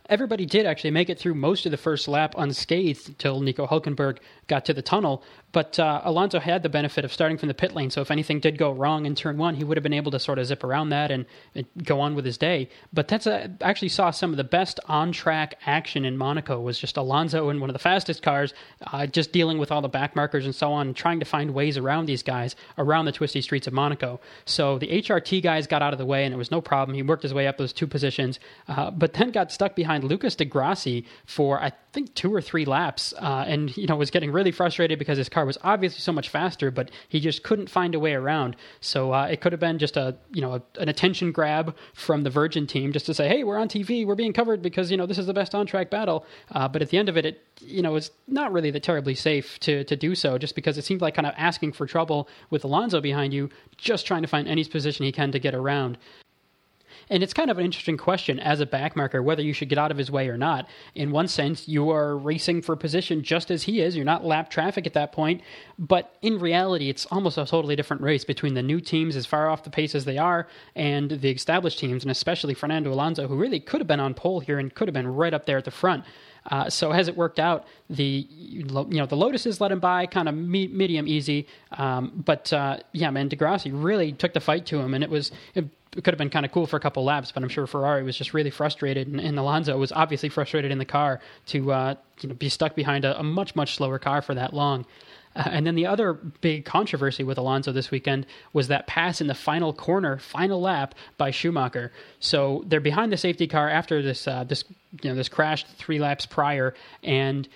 Everybody 0.08 0.46
did 0.46 0.66
actually 0.66 0.90
make 0.90 1.08
it 1.08 1.18
through 1.18 1.34
most 1.34 1.64
of 1.64 1.70
the 1.70 1.76
first 1.76 2.08
lap 2.08 2.34
unscathed 2.36 3.08
until 3.08 3.40
Nico 3.40 3.66
Hulkenberg 3.66 4.18
got 4.48 4.64
to 4.64 4.74
the 4.74 4.82
tunnel, 4.82 5.22
but 5.52 5.78
uh, 5.78 6.00
Alonso 6.04 6.40
had 6.40 6.62
the 6.62 6.68
benefit 6.68 7.04
of 7.04 7.12
starting 7.12 7.38
from 7.38 7.48
the 7.48 7.54
pit 7.54 7.74
lane, 7.74 7.90
so 7.90 8.00
if 8.00 8.10
anything 8.10 8.40
did 8.40 8.58
go 8.58 8.72
wrong 8.72 9.06
in 9.06 9.14
turn 9.14 9.38
one, 9.38 9.54
he 9.54 9.64
would 9.64 9.76
have 9.76 9.82
been 9.82 9.92
able 9.92 10.10
to 10.10 10.18
sort 10.18 10.38
of 10.38 10.46
zip 10.46 10.64
around 10.64 10.88
that 10.88 11.10
and, 11.10 11.26
and 11.54 11.66
go 11.84 12.00
on 12.00 12.14
with 12.14 12.24
his 12.24 12.36
day. 12.36 12.68
But 12.92 13.08
that's 13.08 13.26
a, 13.26 13.50
actually 13.60 13.90
saw 13.90 14.10
some 14.10 14.30
of 14.30 14.38
the 14.38 14.44
best 14.44 14.80
on 14.88 15.12
track 15.12 15.58
action 15.66 16.04
in 16.04 16.16
Monaco 16.16 16.60
was 16.60 16.78
just 16.78 16.96
Alonso 16.96 17.50
in 17.50 17.60
one 17.60 17.70
of 17.70 17.74
the 17.74 17.78
fastest 17.78 18.22
cars, 18.22 18.54
uh, 18.92 19.06
just 19.06 19.30
dealing 19.30 19.58
with 19.58 19.70
all 19.70 19.82
the 19.82 19.88
back 19.88 20.16
markers 20.16 20.46
and 20.46 20.54
so 20.54 20.72
on, 20.72 20.94
trying 20.94 21.20
to 21.20 21.26
find 21.26 21.52
ways 21.52 21.76
around 21.76 22.06
these 22.06 22.22
guys 22.22 22.56
around 22.78 23.04
the 23.04 23.12
twisty 23.12 23.40
streets 23.40 23.66
of 23.66 23.72
Monaco. 23.72 24.20
So 24.46 24.78
the 24.78 24.88
HRT 24.88 25.42
guys 25.42 25.66
got 25.66 25.82
out 25.82 25.92
of 25.92 25.98
the 25.98 26.06
way, 26.06 26.24
and 26.24 26.34
it 26.34 26.38
was 26.38 26.50
no 26.50 26.60
problem. 26.60 26.94
He 26.94 27.02
worked 27.02 27.22
his 27.22 27.34
way 27.34 27.46
up 27.46 27.58
those 27.58 27.72
two 27.72 27.86
positions, 27.86 28.40
uh, 28.68 28.90
but 28.90 29.12
then 29.12 29.30
got 29.30 29.52
stuck 29.52 29.76
behind 29.76 29.91
Lucas 29.98 30.34
di 30.34 30.46
Grassi 30.46 31.04
for 31.26 31.62
I 31.62 31.72
think 31.92 32.14
two 32.14 32.34
or 32.34 32.40
three 32.40 32.64
laps, 32.64 33.12
uh, 33.18 33.44
and 33.46 33.76
you 33.76 33.86
know 33.86 33.96
was 33.96 34.10
getting 34.10 34.32
really 34.32 34.50
frustrated 34.50 34.98
because 34.98 35.18
his 35.18 35.28
car 35.28 35.42
car 35.42 35.46
was 35.46 35.58
obviously 35.62 36.00
so 36.00 36.12
much 36.12 36.28
faster, 36.28 36.70
but 36.70 36.90
he 37.08 37.18
just 37.18 37.42
couldn't 37.42 37.68
find 37.68 37.94
a 37.94 37.98
way 37.98 38.14
around. 38.14 38.56
So 38.80 39.12
uh, 39.12 39.26
it 39.26 39.40
could 39.40 39.52
have 39.52 39.60
been 39.60 39.78
just 39.78 39.96
a 39.96 40.16
you 40.32 40.40
know 40.40 40.54
a, 40.54 40.62
an 40.80 40.88
attention 40.88 41.32
grab 41.32 41.74
from 41.94 42.22
the 42.22 42.30
Virgin 42.30 42.66
team 42.66 42.92
just 42.92 43.06
to 43.06 43.14
say, 43.14 43.28
hey, 43.28 43.44
we're 43.44 43.58
on 43.58 43.68
TV, 43.68 44.06
we're 44.06 44.14
being 44.14 44.32
covered 44.32 44.62
because 44.62 44.90
you 44.90 44.96
know 44.96 45.06
this 45.06 45.18
is 45.18 45.26
the 45.26 45.34
best 45.34 45.54
on 45.54 45.66
track 45.66 45.90
battle. 45.90 46.24
Uh, 46.52 46.68
but 46.68 46.82
at 46.82 46.90
the 46.90 46.98
end 46.98 47.08
of 47.08 47.16
it, 47.16 47.26
it 47.26 47.46
you 47.60 47.82
know 47.82 47.96
it's 47.96 48.10
not 48.28 48.52
really 48.52 48.70
that 48.70 48.82
terribly 48.82 49.14
safe 49.14 49.58
to 49.60 49.84
to 49.84 49.96
do 49.96 50.14
so, 50.14 50.38
just 50.38 50.54
because 50.54 50.78
it 50.78 50.84
seemed 50.84 51.00
like 51.00 51.14
kind 51.14 51.26
of 51.26 51.34
asking 51.36 51.72
for 51.72 51.86
trouble 51.86 52.28
with 52.50 52.64
Alonso 52.64 53.00
behind 53.00 53.34
you, 53.34 53.50
just 53.76 54.06
trying 54.06 54.22
to 54.22 54.28
find 54.28 54.46
any 54.46 54.64
position 54.64 55.04
he 55.04 55.12
can 55.12 55.32
to 55.32 55.38
get 55.38 55.54
around. 55.54 55.98
And 57.10 57.22
it's 57.22 57.34
kind 57.34 57.50
of 57.50 57.58
an 57.58 57.64
interesting 57.64 57.96
question 57.96 58.38
as 58.40 58.60
a 58.60 58.66
backmarker 58.66 59.22
whether 59.22 59.42
you 59.42 59.52
should 59.52 59.68
get 59.68 59.78
out 59.78 59.90
of 59.90 59.96
his 59.96 60.10
way 60.10 60.28
or 60.28 60.36
not. 60.36 60.68
In 60.94 61.10
one 61.10 61.28
sense, 61.28 61.68
you 61.68 61.90
are 61.90 62.16
racing 62.16 62.62
for 62.62 62.76
position 62.76 63.22
just 63.22 63.50
as 63.50 63.64
he 63.64 63.80
is. 63.80 63.96
You're 63.96 64.04
not 64.04 64.24
lap 64.24 64.50
traffic 64.50 64.86
at 64.86 64.94
that 64.94 65.12
point. 65.12 65.42
But 65.78 66.16
in 66.22 66.38
reality, 66.38 66.88
it's 66.88 67.06
almost 67.06 67.38
a 67.38 67.46
totally 67.46 67.76
different 67.76 68.02
race 68.02 68.24
between 68.24 68.54
the 68.54 68.62
new 68.62 68.80
teams 68.80 69.16
as 69.16 69.26
far 69.26 69.48
off 69.48 69.64
the 69.64 69.70
pace 69.70 69.94
as 69.94 70.04
they 70.04 70.18
are 70.18 70.46
and 70.74 71.10
the 71.10 71.30
established 71.30 71.78
teams, 71.78 72.04
and 72.04 72.10
especially 72.10 72.54
Fernando 72.54 72.92
Alonso, 72.92 73.26
who 73.26 73.36
really 73.36 73.60
could 73.60 73.80
have 73.80 73.88
been 73.88 74.00
on 74.00 74.14
pole 74.14 74.40
here 74.40 74.58
and 74.58 74.74
could 74.74 74.88
have 74.88 74.94
been 74.94 75.08
right 75.08 75.34
up 75.34 75.46
there 75.46 75.58
at 75.58 75.64
the 75.64 75.70
front. 75.70 76.04
Uh, 76.50 76.68
so 76.68 76.90
as 76.90 77.08
it 77.08 77.16
worked 77.16 77.38
out, 77.38 77.66
the 77.88 78.26
you 78.28 78.64
know 78.64 79.06
the 79.06 79.16
Lotuses 79.16 79.60
let 79.60 79.70
him 79.70 79.80
by, 79.80 80.06
kind 80.06 80.28
of 80.28 80.34
me- 80.34 80.68
medium 80.68 81.06
easy. 81.06 81.46
Um, 81.72 82.22
but 82.24 82.52
uh, 82.52 82.78
yeah, 82.92 83.10
man, 83.10 83.28
di 83.28 83.36
Grassi 83.36 83.70
really 83.70 84.12
took 84.12 84.32
the 84.32 84.40
fight 84.40 84.66
to 84.66 84.80
him, 84.80 84.94
and 84.94 85.04
it 85.04 85.10
was 85.10 85.30
it 85.54 85.66
it 85.96 86.04
could 86.04 86.14
have 86.14 86.18
been 86.18 86.30
kind 86.30 86.46
of 86.46 86.52
cool 86.52 86.66
for 86.66 86.76
a 86.76 86.80
couple 86.80 87.04
laps, 87.04 87.32
but 87.32 87.42
I'm 87.42 87.48
sure 87.48 87.66
Ferrari 87.66 88.02
was 88.02 88.16
just 88.16 88.32
really 88.32 88.50
frustrated, 88.50 89.08
and, 89.08 89.20
and 89.20 89.38
Alonso 89.38 89.76
was 89.76 89.92
obviously 89.92 90.28
frustrated 90.28 90.70
in 90.70 90.78
the 90.78 90.84
car 90.84 91.20
to 91.46 91.72
uh, 91.72 91.94
you 92.20 92.28
know 92.28 92.34
be 92.34 92.48
stuck 92.48 92.74
behind 92.74 93.04
a, 93.04 93.18
a, 93.18 93.22
much 93.22 93.54
much 93.54 93.74
slower 93.74 93.98
car 93.98 94.22
for 94.22 94.34
that 94.34 94.54
long. 94.54 94.86
Uh, 95.34 95.48
and 95.50 95.66
then 95.66 95.74
the 95.74 95.86
other 95.86 96.14
big 96.14 96.64
controversy 96.64 97.24
with 97.24 97.38
Alonso 97.38 97.72
this 97.72 97.90
weekend 97.90 98.26
was 98.52 98.68
that 98.68 98.86
pass 98.86 99.20
in 99.20 99.26
the 99.26 99.34
final 99.34 99.72
corner, 99.72 100.18
final 100.18 100.60
lap 100.60 100.94
by 101.16 101.30
Schumacher. 101.30 101.90
So 102.20 102.64
they're 102.66 102.80
behind 102.80 103.12
the 103.12 103.16
safety 103.16 103.46
car 103.46 103.68
after 103.68 104.02
this 104.02 104.26
uh, 104.26 104.44
this 104.44 104.64
you 105.02 105.10
know 105.10 105.16
this 105.16 105.28
crash 105.28 105.64
three 105.64 105.98
laps 105.98 106.24
prior, 106.24 106.74
and 107.02 107.48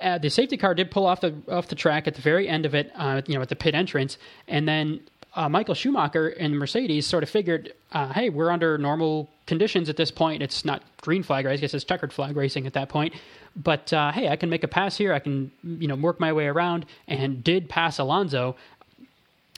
uh, 0.00 0.16
the 0.18 0.30
safety 0.30 0.56
car 0.56 0.74
did 0.74 0.90
pull 0.90 1.04
off 1.04 1.20
the 1.20 1.34
off 1.48 1.68
the 1.68 1.74
track 1.74 2.08
at 2.08 2.14
the 2.14 2.22
very 2.22 2.48
end 2.48 2.64
of 2.64 2.74
it, 2.74 2.90
uh, 2.94 3.20
you 3.26 3.34
know, 3.34 3.42
at 3.42 3.50
the 3.50 3.56
pit 3.56 3.74
entrance, 3.74 4.16
and 4.48 4.66
then 4.66 5.00
uh, 5.34 5.48
Michael 5.48 5.74
Schumacher 5.74 6.28
and 6.28 6.58
Mercedes 6.58 7.06
sort 7.06 7.22
of 7.22 7.30
figured, 7.30 7.72
uh, 7.92 8.12
hey, 8.12 8.30
we're 8.30 8.50
under 8.50 8.78
normal 8.78 9.28
conditions 9.46 9.88
at 9.88 9.96
this 9.96 10.10
point. 10.10 10.42
It's 10.42 10.64
not 10.64 10.82
green 11.00 11.22
flag 11.22 11.46
race, 11.46 11.58
I 11.58 11.60
guess 11.60 11.74
it's 11.74 11.84
checkered 11.84 12.12
flag 12.12 12.36
racing 12.36 12.66
at 12.66 12.72
that 12.74 12.88
point. 12.88 13.14
But 13.56 13.92
uh, 13.92 14.12
hey, 14.12 14.28
I 14.28 14.36
can 14.36 14.50
make 14.50 14.64
a 14.64 14.68
pass 14.68 14.96
here. 14.96 15.12
I 15.12 15.18
can 15.18 15.50
you 15.62 15.88
know 15.88 15.96
work 15.96 16.20
my 16.20 16.32
way 16.32 16.46
around, 16.46 16.86
and 17.08 17.42
did 17.42 17.68
pass 17.68 17.98
Alonso. 17.98 18.56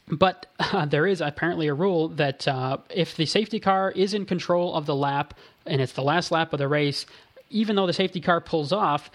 But 0.09 0.47
uh, 0.59 0.87
there 0.87 1.07
is 1.07 1.21
apparently 1.21 1.69
a 1.69 1.75
rule 1.75 2.09
that 2.09 2.47
uh, 2.49 2.79
if 2.91 3.17
the 3.17 3.27
safety 3.27 3.61
car 3.61 3.91
is 3.91 4.15
in 4.15 4.27
control 4.27 4.75
of 4.75 4.87
the 4.87 4.97
lap 4.97 5.35
and 5.67 5.81
it's 5.81 5.93
the 5.93 6.03
last 6.03 6.31
lap 6.31 6.53
of 6.53 6.59
the 6.59 6.69
race, 6.69 7.07
even 7.51 7.77
though 7.77 7.87
the 7.87 7.93
safety 7.93 8.21
car 8.21 8.41
pulls 8.41 8.73
off, 8.73 9.11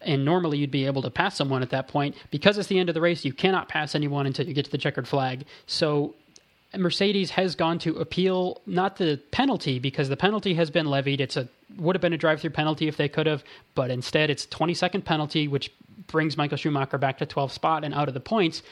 and 0.00 0.24
normally 0.24 0.58
you'd 0.58 0.70
be 0.70 0.86
able 0.86 1.02
to 1.02 1.10
pass 1.10 1.36
someone 1.36 1.62
at 1.62 1.70
that 1.70 1.88
point. 1.88 2.14
Because 2.30 2.58
it's 2.58 2.68
the 2.68 2.78
end 2.78 2.88
of 2.88 2.94
the 2.94 3.00
race, 3.00 3.24
you 3.24 3.32
cannot 3.32 3.68
pass 3.68 3.94
anyone 3.94 4.26
until 4.26 4.46
you 4.46 4.54
get 4.54 4.64
to 4.64 4.70
the 4.70 4.78
checkered 4.78 5.08
flag. 5.08 5.44
So 5.66 6.14
Mercedes 6.76 7.30
has 7.30 7.54
gone 7.54 7.78
to 7.80 7.96
appeal 7.98 8.60
not 8.66 8.96
the 8.96 9.20
penalty 9.30 9.78
because 9.78 10.08
the 10.08 10.16
penalty 10.16 10.54
has 10.54 10.70
been 10.70 10.86
levied. 10.86 11.20
It's 11.20 11.36
a 11.36 11.48
would 11.76 11.94
have 11.94 12.00
been 12.00 12.12
a 12.12 12.18
drive-through 12.18 12.50
penalty 12.50 12.88
if 12.88 12.96
they 12.96 13.08
could 13.08 13.26
have, 13.26 13.44
but 13.74 13.90
instead 13.90 14.30
it's 14.30 14.46
20 14.46 14.74
second 14.74 15.04
penalty, 15.04 15.48
which 15.48 15.70
brings 16.06 16.36
Michael 16.36 16.56
Schumacher 16.56 16.98
back 16.98 17.18
to 17.18 17.26
12th 17.26 17.50
spot 17.52 17.84
and 17.84 17.94
out 17.94 18.08
of 18.08 18.14
the 18.14 18.20
points. 18.20 18.62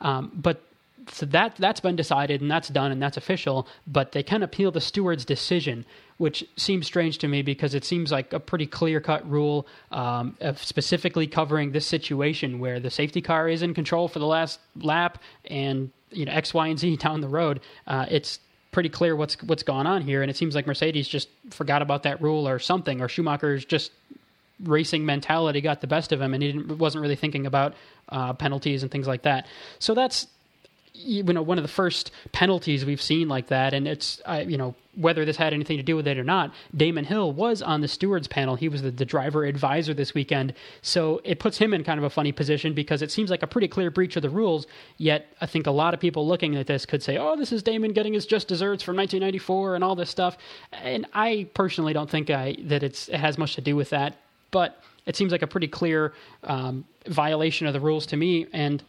Um, 0.00 0.32
but 0.34 0.62
so 1.10 1.26
that 1.26 1.56
that's 1.56 1.80
been 1.80 1.96
decided 1.96 2.40
and 2.40 2.50
that's 2.50 2.68
done 2.68 2.92
and 2.92 3.02
that's 3.02 3.16
official. 3.16 3.66
But 3.86 4.12
they 4.12 4.22
can 4.22 4.42
appeal 4.42 4.70
the 4.70 4.80
steward's 4.80 5.24
decision, 5.24 5.84
which 6.18 6.44
seems 6.56 6.86
strange 6.86 7.18
to 7.18 7.28
me 7.28 7.42
because 7.42 7.74
it 7.74 7.84
seems 7.84 8.10
like 8.10 8.32
a 8.32 8.40
pretty 8.40 8.66
clear 8.66 9.00
cut 9.00 9.28
rule 9.28 9.66
um, 9.92 10.36
of 10.40 10.62
specifically 10.62 11.26
covering 11.26 11.72
this 11.72 11.86
situation 11.86 12.58
where 12.58 12.80
the 12.80 12.90
safety 12.90 13.22
car 13.22 13.48
is 13.48 13.62
in 13.62 13.74
control 13.74 14.08
for 14.08 14.18
the 14.18 14.26
last 14.26 14.60
lap 14.80 15.22
and 15.46 15.90
you 16.10 16.24
know 16.24 16.32
X, 16.32 16.52
Y, 16.52 16.68
and 16.68 16.78
Z 16.78 16.96
down 17.00 17.20
the 17.20 17.28
road. 17.28 17.60
Uh, 17.86 18.06
it's 18.10 18.40
pretty 18.72 18.88
clear 18.88 19.16
what's 19.16 19.40
what's 19.44 19.62
gone 19.62 19.86
on 19.86 20.02
here, 20.02 20.22
and 20.22 20.30
it 20.30 20.36
seems 20.36 20.54
like 20.54 20.66
Mercedes 20.66 21.08
just 21.08 21.28
forgot 21.50 21.82
about 21.82 22.02
that 22.02 22.20
rule 22.20 22.48
or 22.48 22.58
something, 22.58 23.00
or 23.00 23.08
Schumacher's 23.08 23.64
just 23.64 23.92
racing 24.62 25.04
mentality 25.04 25.60
got 25.60 25.80
the 25.80 25.86
best 25.86 26.12
of 26.12 26.20
him, 26.20 26.34
and 26.34 26.42
he 26.42 26.58
wasn't 26.58 27.02
really 27.02 27.16
thinking 27.16 27.46
about 27.46 27.74
uh, 28.08 28.32
penalties 28.32 28.82
and 28.82 28.90
things 28.90 29.06
like 29.06 29.22
that. 29.22 29.46
So 29.78 29.94
that's 29.94 30.26
you 30.96 31.22
know 31.22 31.42
one 31.42 31.58
of 31.58 31.62
the 31.62 31.68
first 31.68 32.10
penalties 32.32 32.84
we've 32.84 33.02
seen 33.02 33.28
like 33.28 33.48
that, 33.48 33.74
and 33.74 33.86
it's 33.86 34.20
uh, 34.24 34.44
you 34.46 34.56
know 34.56 34.74
whether 34.94 35.24
this 35.24 35.36
had 35.36 35.52
anything 35.52 35.76
to 35.76 35.82
do 35.82 35.94
with 35.94 36.06
it 36.06 36.18
or 36.18 36.24
not. 36.24 36.52
Damon 36.74 37.04
Hill 37.04 37.32
was 37.32 37.62
on 37.62 37.80
the 37.80 37.88
stewards 37.88 38.26
panel; 38.26 38.56
he 38.56 38.68
was 38.68 38.82
the, 38.82 38.90
the, 38.90 39.04
driver 39.04 39.44
advisor 39.44 39.94
this 39.94 40.14
weekend, 40.14 40.54
so 40.82 41.20
it 41.24 41.38
puts 41.38 41.58
him 41.58 41.74
in 41.74 41.84
kind 41.84 41.98
of 41.98 42.04
a 42.04 42.10
funny 42.10 42.32
position 42.32 42.72
because 42.72 43.02
it 43.02 43.10
seems 43.10 43.30
like 43.30 43.42
a 43.42 43.46
pretty 43.46 43.68
clear 43.68 43.90
breach 43.90 44.16
of 44.16 44.22
the 44.22 44.30
rules. 44.30 44.66
Yet 44.96 45.26
I 45.40 45.46
think 45.46 45.66
a 45.66 45.70
lot 45.70 45.94
of 45.94 46.00
people 46.00 46.26
looking 46.26 46.56
at 46.56 46.66
this 46.66 46.86
could 46.86 47.02
say, 47.02 47.18
"Oh, 47.18 47.36
this 47.36 47.52
is 47.52 47.62
Damon 47.62 47.92
getting 47.92 48.14
his 48.14 48.26
just 48.26 48.48
desserts 48.48 48.82
from 48.82 48.96
1994 48.96 49.74
and 49.74 49.84
all 49.84 49.94
this 49.94 50.10
stuff," 50.10 50.38
and 50.72 51.06
I 51.12 51.48
personally 51.54 51.92
don't 51.92 52.10
think 52.10 52.30
I, 52.30 52.56
that 52.64 52.82
it's 52.82 53.08
it 53.08 53.18
has 53.18 53.38
much 53.38 53.54
to 53.56 53.60
do 53.60 53.76
with 53.76 53.90
that, 53.90 54.16
but 54.50 54.82
it 55.06 55.14
seems 55.16 55.32
like 55.32 55.42
a 55.42 55.46
pretty 55.46 55.68
clear 55.68 56.12
um, 56.44 56.84
violation 57.06 57.66
of 57.66 57.72
the 57.72 57.80
rules 57.80 58.06
to 58.06 58.16
me, 58.16 58.46
and 58.52 58.82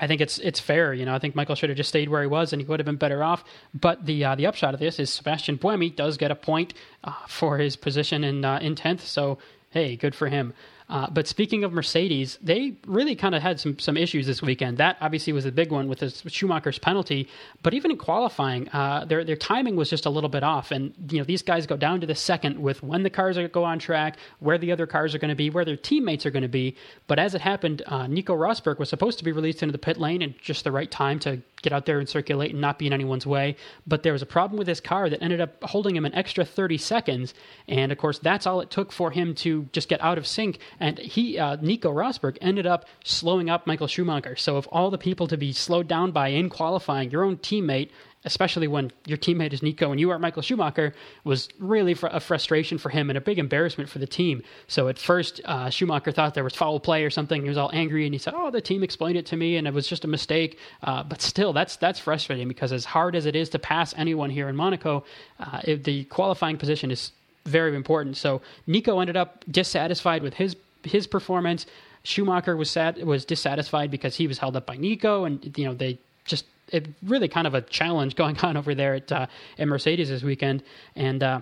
I 0.00 0.06
think 0.06 0.20
it's 0.20 0.38
it's 0.38 0.60
fair. 0.60 0.92
You 0.92 1.04
know, 1.04 1.14
I 1.14 1.18
think 1.18 1.34
Michael 1.34 1.54
should 1.54 1.70
have 1.70 1.76
just 1.76 1.88
stayed 1.88 2.08
where 2.08 2.22
he 2.22 2.28
was, 2.28 2.52
and 2.52 2.62
he 2.62 2.66
would 2.66 2.80
have 2.80 2.86
been 2.86 2.96
better 2.96 3.22
off. 3.22 3.44
But 3.74 4.06
the 4.06 4.24
uh, 4.24 4.34
the 4.34 4.46
upshot 4.46 4.74
of 4.74 4.80
this 4.80 4.98
is 4.98 5.10
Sebastian 5.10 5.58
Buemi 5.58 5.94
does 5.94 6.16
get 6.16 6.30
a 6.30 6.34
point 6.34 6.74
uh, 7.04 7.12
for 7.26 7.58
his 7.58 7.76
position 7.76 8.24
in 8.24 8.44
uh, 8.44 8.58
in 8.60 8.74
tenth. 8.74 9.06
So 9.06 9.38
hey, 9.70 9.96
good 9.96 10.14
for 10.14 10.28
him. 10.28 10.54
Uh, 10.88 11.08
but 11.10 11.26
speaking 11.26 11.64
of 11.64 11.72
Mercedes, 11.72 12.38
they 12.42 12.74
really 12.86 13.14
kind 13.14 13.34
of 13.34 13.42
had 13.42 13.60
some 13.60 13.78
some 13.78 13.96
issues 13.96 14.26
this 14.26 14.40
weekend. 14.40 14.78
That 14.78 14.96
obviously 15.00 15.32
was 15.32 15.44
a 15.44 15.52
big 15.52 15.70
one 15.70 15.86
with 15.88 15.98
the 15.98 16.10
Schumacher's 16.30 16.78
penalty. 16.78 17.28
But 17.62 17.74
even 17.74 17.90
in 17.90 17.98
qualifying, 17.98 18.68
uh, 18.70 19.04
their 19.04 19.22
their 19.22 19.36
timing 19.36 19.76
was 19.76 19.90
just 19.90 20.06
a 20.06 20.10
little 20.10 20.30
bit 20.30 20.42
off. 20.42 20.70
And 20.70 20.94
you 21.10 21.18
know 21.18 21.24
these 21.24 21.42
guys 21.42 21.66
go 21.66 21.76
down 21.76 22.00
to 22.00 22.06
the 22.06 22.14
second 22.14 22.60
with 22.60 22.82
when 22.82 23.02
the 23.02 23.10
cars 23.10 23.36
are 23.36 23.48
go 23.48 23.64
on 23.64 23.78
track, 23.78 24.16
where 24.40 24.56
the 24.56 24.72
other 24.72 24.86
cars 24.86 25.14
are 25.14 25.18
going 25.18 25.28
to 25.28 25.34
be, 25.34 25.50
where 25.50 25.64
their 25.64 25.76
teammates 25.76 26.24
are 26.24 26.30
going 26.30 26.42
to 26.42 26.48
be. 26.48 26.74
But 27.06 27.18
as 27.18 27.34
it 27.34 27.42
happened, 27.42 27.82
uh, 27.86 28.06
Nico 28.06 28.34
Rosberg 28.34 28.78
was 28.78 28.88
supposed 28.88 29.18
to 29.18 29.24
be 29.24 29.32
released 29.32 29.62
into 29.62 29.72
the 29.72 29.78
pit 29.78 29.98
lane 29.98 30.22
at 30.22 30.38
just 30.38 30.64
the 30.64 30.72
right 30.72 30.90
time 30.90 31.18
to 31.20 31.42
get 31.62 31.72
out 31.72 31.86
there 31.86 31.98
and 31.98 32.08
circulate 32.08 32.52
and 32.52 32.60
not 32.60 32.78
be 32.78 32.86
in 32.86 32.92
anyone's 32.92 33.26
way. 33.26 33.56
But 33.86 34.02
there 34.02 34.12
was 34.12 34.22
a 34.22 34.26
problem 34.26 34.58
with 34.58 34.68
his 34.68 34.80
car 34.80 35.10
that 35.10 35.22
ended 35.22 35.40
up 35.40 35.62
holding 35.64 35.96
him 35.96 36.04
an 36.04 36.14
extra 36.14 36.44
30 36.44 36.78
seconds. 36.78 37.34
And 37.66 37.92
of 37.92 37.98
course, 37.98 38.18
that's 38.18 38.46
all 38.46 38.60
it 38.60 38.70
took 38.70 38.92
for 38.92 39.10
him 39.10 39.34
to 39.36 39.68
just 39.72 39.88
get 39.88 40.02
out 40.02 40.18
of 40.18 40.26
sync. 40.26 40.60
And 40.80 40.98
he, 40.98 41.38
uh, 41.38 41.56
Nico 41.60 41.92
Rosberg, 41.92 42.38
ended 42.40 42.66
up 42.66 42.86
slowing 43.04 43.50
up 43.50 43.66
Michael 43.66 43.86
Schumacher. 43.86 44.36
So, 44.36 44.56
of 44.56 44.66
all 44.68 44.90
the 44.90 44.98
people 44.98 45.26
to 45.28 45.36
be 45.36 45.52
slowed 45.52 45.88
down 45.88 46.12
by 46.12 46.28
in 46.28 46.48
qualifying, 46.48 47.10
your 47.10 47.24
own 47.24 47.36
teammate 47.38 47.90
especially 48.24 48.66
when 48.66 48.90
your 49.06 49.18
teammate 49.18 49.52
is 49.52 49.62
Nico 49.62 49.90
and 49.90 50.00
you 50.00 50.10
are 50.10 50.18
Michael 50.18 50.42
Schumacher, 50.42 50.92
was 51.24 51.48
really 51.58 51.96
a 52.02 52.20
frustration 52.20 52.78
for 52.78 52.88
him 52.90 53.10
and 53.10 53.16
a 53.16 53.20
big 53.20 53.38
embarrassment 53.38 53.88
for 53.88 53.98
the 53.98 54.06
team. 54.06 54.42
So 54.66 54.88
at 54.88 54.98
first, 54.98 55.40
uh, 55.44 55.70
Schumacher 55.70 56.12
thought 56.12 56.34
there 56.34 56.44
was 56.44 56.54
foul 56.54 56.80
play 56.80 57.04
or 57.04 57.10
something. 57.10 57.42
He 57.42 57.48
was 57.48 57.58
all 57.58 57.70
angry 57.72 58.04
and 58.04 58.14
he 58.14 58.18
said, 58.18 58.34
"Oh, 58.36 58.50
the 58.50 58.60
team 58.60 58.82
explained 58.82 59.18
it 59.18 59.26
to 59.26 59.36
me 59.36 59.56
and 59.56 59.66
it 59.66 59.74
was 59.74 59.86
just 59.86 60.04
a 60.04 60.08
mistake." 60.08 60.58
Uh, 60.82 61.02
but 61.04 61.22
still, 61.22 61.52
that's 61.52 61.76
that's 61.76 61.98
frustrating 61.98 62.48
because 62.48 62.72
as 62.72 62.84
hard 62.84 63.14
as 63.14 63.26
it 63.26 63.36
is 63.36 63.48
to 63.50 63.58
pass 63.58 63.94
anyone 63.96 64.30
here 64.30 64.48
in 64.48 64.56
Monaco, 64.56 65.04
uh, 65.38 65.60
it, 65.64 65.84
the 65.84 66.04
qualifying 66.04 66.58
position 66.58 66.90
is 66.90 67.12
very 67.46 67.74
important. 67.74 68.16
So 68.16 68.42
Nico 68.66 69.00
ended 69.00 69.16
up 69.16 69.44
dissatisfied 69.50 70.22
with 70.22 70.34
his 70.34 70.54
his 70.84 71.06
performance. 71.06 71.66
Schumacher 72.02 72.56
was 72.56 72.70
sad, 72.70 73.02
was 73.04 73.24
dissatisfied 73.24 73.90
because 73.90 74.16
he 74.16 74.26
was 74.26 74.38
held 74.38 74.56
up 74.56 74.66
by 74.66 74.76
Nico, 74.76 75.24
and 75.24 75.56
you 75.58 75.64
know 75.64 75.74
they 75.74 75.98
just 76.24 76.44
it 76.70 76.88
really 77.02 77.28
kind 77.28 77.46
of 77.46 77.54
a 77.54 77.62
challenge 77.62 78.14
going 78.22 78.38
on 78.38 78.56
over 78.56 78.74
there 78.74 78.94
at 78.94 79.12
uh, 79.12 79.26
at 79.58 79.68
Mercedes 79.68 80.08
this 80.08 80.22
weekend, 80.22 80.62
and 80.96 81.22
uh, 81.22 81.40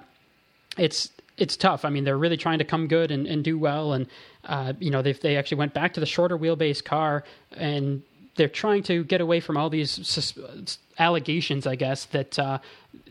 it's 0.76 1.10
it's 1.36 1.56
tough. 1.56 1.84
I 1.84 1.90
mean, 1.90 2.04
they're 2.04 2.18
really 2.18 2.36
trying 2.36 2.58
to 2.58 2.64
come 2.64 2.88
good 2.88 3.10
and, 3.10 3.26
and 3.26 3.44
do 3.44 3.58
well, 3.58 3.92
and 3.92 4.06
uh, 4.44 4.72
you 4.80 4.90
know 4.90 5.02
they 5.02 5.12
they 5.12 5.36
actually 5.36 5.58
went 5.58 5.74
back 5.74 5.94
to 5.94 6.00
the 6.00 6.06
shorter 6.06 6.38
wheelbase 6.38 6.82
car 6.84 7.24
and 7.52 8.02
they're 8.36 8.48
trying 8.48 8.82
to 8.84 9.04
get 9.04 9.20
away 9.20 9.40
from 9.40 9.56
all 9.56 9.70
these 9.70 10.06
sus- 10.06 10.78
allegations, 10.98 11.66
I 11.66 11.74
guess, 11.74 12.04
that 12.06 12.38
uh, 12.38 12.58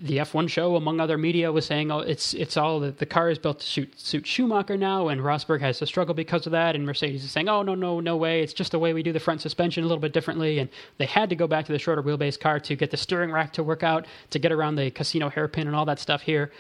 the 0.02 0.18
F1 0.18 0.50
show, 0.50 0.76
among 0.76 1.00
other 1.00 1.18
media, 1.18 1.52
was 1.52 1.66
saying, 1.66 1.92
"Oh, 1.92 2.00
it's 2.00 2.34
it's 2.34 2.58
all 2.58 2.80
the, 2.80 2.92
the 2.92 3.06
car 3.06 3.30
is 3.30 3.38
built 3.40 3.60
to 3.60 3.66
suit, 3.66 4.00
suit 4.00 4.26
Schumacher 4.26 4.78
now, 4.78 5.08
and 5.08 5.22
Rosberg 5.22 5.62
has 5.62 5.80
to 5.80 5.86
struggle 5.86 6.14
because 6.14 6.46
of 6.46 6.52
that." 6.52 6.76
And 6.76 6.86
Mercedes 6.86 7.24
is 7.24 7.32
saying, 7.32 7.50
"Oh, 7.50 7.64
no, 7.64 7.76
no, 7.76 8.00
no 8.00 8.16
way! 8.18 8.42
It's 8.42 8.54
just 8.54 8.72
the 8.72 8.80
way 8.80 8.94
we 8.94 9.04
do 9.04 9.12
the 9.12 9.20
front 9.20 9.42
suspension 9.42 9.84
a 9.84 9.88
little 9.88 10.02
bit 10.02 10.14
differently." 10.14 10.60
And 10.60 10.70
they 10.98 11.06
had 11.06 11.30
to 11.30 11.36
go 11.36 11.48
back 11.48 11.66
to 11.66 11.72
the 11.72 11.80
shorter 11.80 12.04
wheelbase 12.04 12.40
car 12.40 12.60
to 12.62 12.76
get 12.76 12.92
the 12.92 12.98
steering 12.98 13.32
rack 13.32 13.54
to 13.54 13.64
work 13.64 13.84
out, 13.84 14.06
to 14.32 14.40
get 14.40 14.52
around 14.52 14.76
the 14.76 14.92
casino 14.92 15.30
hairpin 15.30 15.68
and 15.68 15.76
all 15.76 15.86
that 15.86 16.00
stuff 16.00 16.22
here. 16.22 16.52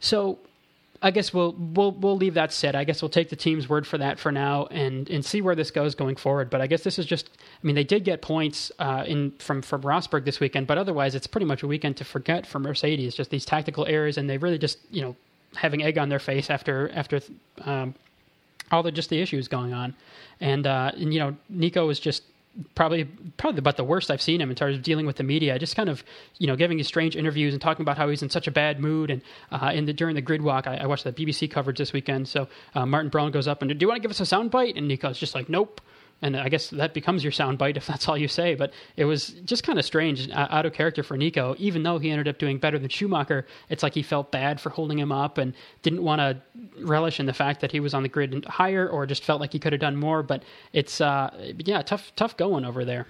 So 0.00 0.38
I 1.00 1.12
guess 1.12 1.32
we'll 1.32 1.54
we'll 1.56 1.92
we'll 1.92 2.16
leave 2.16 2.34
that 2.34 2.52
set. 2.52 2.74
I 2.74 2.82
guess 2.82 3.02
we'll 3.02 3.08
take 3.08 3.28
the 3.28 3.36
team's 3.36 3.68
word 3.68 3.86
for 3.86 3.98
that 3.98 4.18
for 4.18 4.32
now, 4.32 4.66
and 4.66 5.08
and 5.08 5.24
see 5.24 5.40
where 5.40 5.54
this 5.54 5.70
goes 5.70 5.94
going 5.94 6.16
forward. 6.16 6.50
But 6.50 6.60
I 6.60 6.66
guess 6.66 6.82
this 6.82 6.98
is 6.98 7.06
just. 7.06 7.30
I 7.38 7.66
mean, 7.66 7.76
they 7.76 7.84
did 7.84 8.04
get 8.04 8.20
points 8.20 8.72
uh, 8.80 9.04
in 9.06 9.30
from 9.38 9.62
from 9.62 9.82
Rosberg 9.82 10.24
this 10.24 10.40
weekend, 10.40 10.66
but 10.66 10.76
otherwise, 10.76 11.14
it's 11.14 11.28
pretty 11.28 11.46
much 11.46 11.62
a 11.62 11.68
weekend 11.68 11.96
to 11.98 12.04
forget 12.04 12.46
for 12.46 12.58
Mercedes. 12.58 13.14
Just 13.14 13.30
these 13.30 13.44
tactical 13.44 13.86
errors, 13.86 14.18
and 14.18 14.28
they 14.28 14.38
really 14.38 14.58
just 14.58 14.78
you 14.90 15.02
know 15.02 15.14
having 15.54 15.82
egg 15.84 15.98
on 15.98 16.08
their 16.08 16.18
face 16.18 16.50
after 16.50 16.90
after 16.92 17.20
um, 17.62 17.94
all 18.72 18.82
the 18.82 18.90
just 18.90 19.08
the 19.08 19.20
issues 19.20 19.46
going 19.46 19.72
on, 19.72 19.94
and 20.40 20.66
uh, 20.66 20.90
and 20.96 21.14
you 21.14 21.20
know 21.20 21.36
Nico 21.48 21.86
was 21.86 22.00
just 22.00 22.24
probably 22.74 23.04
probably 23.36 23.58
about 23.58 23.76
the 23.76 23.84
worst 23.84 24.10
I've 24.10 24.22
seen 24.22 24.40
him 24.40 24.50
in 24.50 24.56
terms 24.56 24.76
of 24.76 24.82
dealing 24.82 25.06
with 25.06 25.16
the 25.16 25.22
media. 25.22 25.58
Just 25.58 25.76
kind 25.76 25.88
of 25.88 26.04
you 26.38 26.46
know 26.46 26.56
giving 26.56 26.76
these 26.76 26.86
strange 26.86 27.16
interviews 27.16 27.54
and 27.54 27.62
talking 27.62 27.82
about 27.82 27.96
how 27.96 28.08
he's 28.08 28.22
in 28.22 28.30
such 28.30 28.46
a 28.46 28.50
bad 28.50 28.80
mood. 28.80 29.10
And 29.10 29.22
uh, 29.50 29.72
in 29.74 29.84
the 29.84 29.92
during 29.92 30.14
the 30.14 30.22
grid 30.22 30.42
walk, 30.42 30.66
I, 30.66 30.76
I 30.76 30.86
watched 30.86 31.04
the 31.04 31.12
BBC 31.12 31.50
coverage 31.50 31.78
this 31.78 31.92
weekend. 31.92 32.28
So 32.28 32.48
uh, 32.74 32.86
Martin 32.86 33.10
Brundle 33.10 33.32
goes 33.32 33.48
up 33.48 33.62
and 33.62 33.70
do 33.70 33.76
you 33.82 33.88
want 33.88 33.96
to 33.98 34.02
give 34.02 34.10
us 34.10 34.20
a 34.20 34.26
sound 34.26 34.50
bite? 34.50 34.76
And 34.76 34.88
Nico's 34.88 35.18
just 35.18 35.34
like, 35.34 35.48
nope 35.48 35.80
and 36.22 36.36
I 36.36 36.48
guess 36.48 36.70
that 36.70 36.94
becomes 36.94 37.22
your 37.22 37.32
soundbite 37.32 37.76
if 37.76 37.86
that's 37.86 38.08
all 38.08 38.18
you 38.18 38.28
say. 38.28 38.54
But 38.54 38.72
it 38.96 39.04
was 39.04 39.28
just 39.44 39.62
kind 39.62 39.78
of 39.78 39.84
strange, 39.84 40.28
uh, 40.30 40.48
out 40.50 40.66
of 40.66 40.72
character 40.72 41.02
for 41.02 41.16
Nico. 41.16 41.54
Even 41.58 41.82
though 41.82 41.98
he 41.98 42.10
ended 42.10 42.28
up 42.28 42.38
doing 42.38 42.58
better 42.58 42.78
than 42.78 42.88
Schumacher, 42.88 43.46
it's 43.68 43.82
like 43.82 43.94
he 43.94 44.02
felt 44.02 44.32
bad 44.32 44.60
for 44.60 44.70
holding 44.70 44.98
him 44.98 45.12
up 45.12 45.38
and 45.38 45.54
didn't 45.82 46.02
want 46.02 46.20
to 46.20 46.40
relish 46.84 47.20
in 47.20 47.26
the 47.26 47.32
fact 47.32 47.60
that 47.60 47.72
he 47.72 47.80
was 47.80 47.94
on 47.94 48.02
the 48.02 48.08
grid 48.08 48.44
higher, 48.46 48.88
or 48.88 49.06
just 49.06 49.24
felt 49.24 49.40
like 49.40 49.52
he 49.52 49.58
could 49.58 49.72
have 49.72 49.80
done 49.80 49.96
more. 49.96 50.22
But 50.22 50.42
it's 50.72 51.00
uh, 51.00 51.52
yeah, 51.64 51.82
tough, 51.82 52.12
tough 52.16 52.36
going 52.36 52.64
over 52.64 52.84
there. 52.84 53.06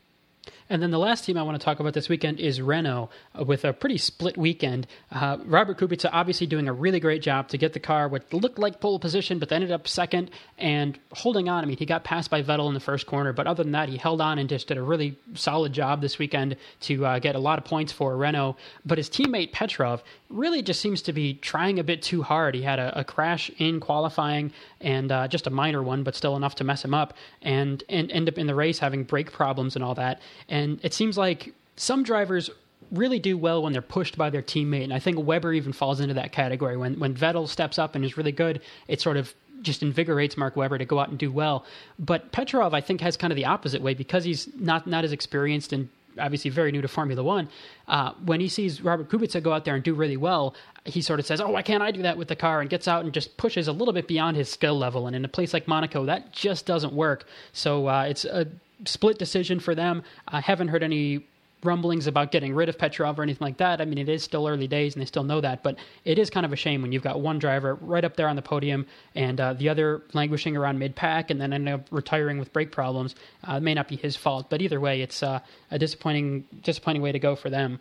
And 0.70 0.82
then 0.82 0.90
the 0.90 0.98
last 0.98 1.24
team 1.24 1.38
I 1.38 1.42
want 1.42 1.58
to 1.58 1.64
talk 1.64 1.80
about 1.80 1.94
this 1.94 2.08
weekend 2.08 2.40
is 2.40 2.60
Renault, 2.60 3.10
uh, 3.38 3.44
with 3.44 3.64
a 3.64 3.72
pretty 3.72 3.98
split 3.98 4.36
weekend. 4.36 4.86
Uh, 5.10 5.38
Robert 5.44 5.78
Kubica 5.78 6.10
obviously 6.12 6.46
doing 6.46 6.68
a 6.68 6.72
really 6.72 7.00
great 7.00 7.22
job 7.22 7.48
to 7.48 7.58
get 7.58 7.72
the 7.72 7.80
car 7.80 8.08
what 8.08 8.32
looked 8.32 8.58
like 8.58 8.80
pole 8.80 8.98
position, 8.98 9.38
but 9.38 9.50
ended 9.50 9.72
up 9.72 9.88
second 9.88 10.30
and 10.58 10.98
holding 11.12 11.48
on. 11.48 11.64
I 11.64 11.66
mean, 11.66 11.76
he 11.78 11.86
got 11.86 12.04
passed 12.04 12.30
by 12.30 12.42
Vettel 12.42 12.68
in 12.68 12.74
the 12.74 12.80
first 12.80 13.06
corner, 13.06 13.32
but 13.32 13.46
other 13.46 13.62
than 13.62 13.72
that, 13.72 13.88
he 13.88 13.96
held 13.96 14.20
on 14.20 14.38
and 14.38 14.48
just 14.48 14.68
did 14.68 14.76
a 14.76 14.82
really 14.82 15.18
solid 15.34 15.72
job 15.72 16.02
this 16.02 16.18
weekend 16.18 16.56
to 16.80 17.06
uh, 17.06 17.18
get 17.18 17.34
a 17.34 17.38
lot 17.38 17.58
of 17.58 17.64
points 17.64 17.92
for 17.92 18.16
Renault. 18.16 18.56
But 18.84 18.98
his 18.98 19.08
teammate 19.08 19.52
Petrov 19.52 20.02
really 20.28 20.60
just 20.60 20.80
seems 20.80 21.00
to 21.02 21.12
be 21.12 21.34
trying 21.34 21.78
a 21.78 21.84
bit 21.84 22.02
too 22.02 22.22
hard. 22.22 22.54
He 22.54 22.62
had 22.62 22.78
a, 22.78 23.00
a 23.00 23.04
crash 23.04 23.50
in 23.58 23.80
qualifying 23.80 24.52
and 24.80 25.10
uh, 25.10 25.28
just 25.28 25.46
a 25.46 25.50
minor 25.50 25.82
one, 25.82 26.02
but 26.02 26.14
still 26.14 26.36
enough 26.36 26.56
to 26.56 26.64
mess 26.64 26.84
him 26.84 26.94
up, 26.94 27.14
and, 27.42 27.82
and 27.88 28.10
end 28.12 28.28
up 28.28 28.38
in 28.38 28.46
the 28.46 28.54
race 28.54 28.78
having 28.78 29.04
brake 29.04 29.32
problems 29.32 29.74
and 29.74 29.84
all 29.84 29.94
that. 29.94 30.20
And 30.48 30.57
it 30.82 30.94
seems 30.94 31.16
like 31.18 31.54
some 31.76 32.02
drivers 32.02 32.50
really 32.90 33.18
do 33.18 33.36
well 33.36 33.62
when 33.62 33.72
they're 33.72 33.82
pushed 33.82 34.16
by 34.16 34.30
their 34.30 34.42
teammate. 34.42 34.84
And 34.84 34.94
I 34.94 34.98
think 34.98 35.18
Webber 35.18 35.52
even 35.52 35.72
falls 35.72 36.00
into 36.00 36.14
that 36.14 36.32
category. 36.32 36.76
When 36.76 36.98
when 36.98 37.14
Vettel 37.14 37.48
steps 37.48 37.78
up 37.78 37.94
and 37.94 38.04
is 38.04 38.16
really 38.16 38.32
good, 38.32 38.60
it 38.86 39.00
sort 39.00 39.16
of 39.16 39.34
just 39.62 39.82
invigorates 39.82 40.36
Mark 40.36 40.56
Webber 40.56 40.78
to 40.78 40.84
go 40.84 40.98
out 40.98 41.08
and 41.08 41.18
do 41.18 41.32
well. 41.32 41.64
But 41.98 42.32
Petrov, 42.32 42.74
I 42.74 42.80
think, 42.80 43.00
has 43.00 43.16
kind 43.16 43.32
of 43.32 43.36
the 43.36 43.46
opposite 43.46 43.82
way 43.82 43.94
because 43.94 44.24
he's 44.24 44.48
not 44.56 44.86
not 44.86 45.04
as 45.04 45.12
experienced 45.12 45.72
and 45.72 45.88
obviously 46.18 46.50
very 46.50 46.72
new 46.72 46.82
to 46.82 46.88
Formula 46.88 47.22
One. 47.22 47.48
Uh, 47.86 48.12
when 48.24 48.40
he 48.40 48.48
sees 48.48 48.80
Robert 48.80 49.08
Kubica 49.08 49.42
go 49.42 49.52
out 49.52 49.64
there 49.64 49.74
and 49.74 49.84
do 49.84 49.94
really 49.94 50.16
well, 50.16 50.54
he 50.84 51.00
sort 51.00 51.20
of 51.20 51.26
says, 51.26 51.40
"Oh, 51.40 51.50
why 51.50 51.62
can't 51.62 51.82
I 51.82 51.90
do 51.90 52.02
that 52.02 52.16
with 52.16 52.28
the 52.28 52.36
car?" 52.36 52.60
and 52.60 52.70
gets 52.70 52.88
out 52.88 53.04
and 53.04 53.12
just 53.12 53.36
pushes 53.36 53.68
a 53.68 53.72
little 53.72 53.94
bit 53.94 54.08
beyond 54.08 54.36
his 54.36 54.48
skill 54.48 54.78
level. 54.78 55.06
And 55.06 55.14
in 55.14 55.24
a 55.24 55.28
place 55.28 55.52
like 55.52 55.68
Monaco, 55.68 56.06
that 56.06 56.32
just 56.32 56.66
doesn't 56.66 56.92
work. 56.92 57.26
So 57.52 57.88
uh, 57.88 58.04
it's 58.04 58.24
a 58.24 58.46
split 58.84 59.18
decision 59.18 59.60
for 59.60 59.74
them. 59.74 60.02
I 60.26 60.40
haven't 60.40 60.68
heard 60.68 60.82
any 60.82 61.26
rumblings 61.64 62.06
about 62.06 62.30
getting 62.30 62.54
rid 62.54 62.68
of 62.68 62.78
Petrov 62.78 63.18
or 63.18 63.22
anything 63.22 63.44
like 63.44 63.56
that. 63.56 63.80
I 63.80 63.84
mean, 63.84 63.98
it 63.98 64.08
is 64.08 64.22
still 64.22 64.46
early 64.46 64.68
days 64.68 64.94
and 64.94 65.02
they 65.02 65.06
still 65.06 65.24
know 65.24 65.40
that, 65.40 65.62
but 65.62 65.76
it 66.04 66.18
is 66.18 66.30
kind 66.30 66.46
of 66.46 66.52
a 66.52 66.56
shame 66.56 66.82
when 66.82 66.92
you've 66.92 67.02
got 67.02 67.20
one 67.20 67.38
driver 67.38 67.74
right 67.74 68.04
up 68.04 68.16
there 68.16 68.28
on 68.28 68.36
the 68.36 68.42
podium 68.42 68.86
and 69.14 69.40
uh, 69.40 69.54
the 69.54 69.68
other 69.68 70.02
languishing 70.12 70.56
around 70.56 70.78
mid 70.78 70.94
pack 70.94 71.30
and 71.30 71.40
then 71.40 71.52
ending 71.52 71.74
up 71.74 71.86
retiring 71.90 72.38
with 72.38 72.52
brake 72.52 72.70
problems. 72.70 73.14
Uh, 73.48 73.54
it 73.54 73.62
may 73.62 73.74
not 73.74 73.88
be 73.88 73.96
his 73.96 74.16
fault, 74.16 74.48
but 74.50 74.62
either 74.62 74.80
way, 74.80 75.02
it's 75.02 75.22
uh, 75.22 75.40
a 75.70 75.78
disappointing, 75.78 76.44
disappointing 76.62 77.02
way 77.02 77.12
to 77.12 77.18
go 77.18 77.34
for 77.34 77.50
them. 77.50 77.80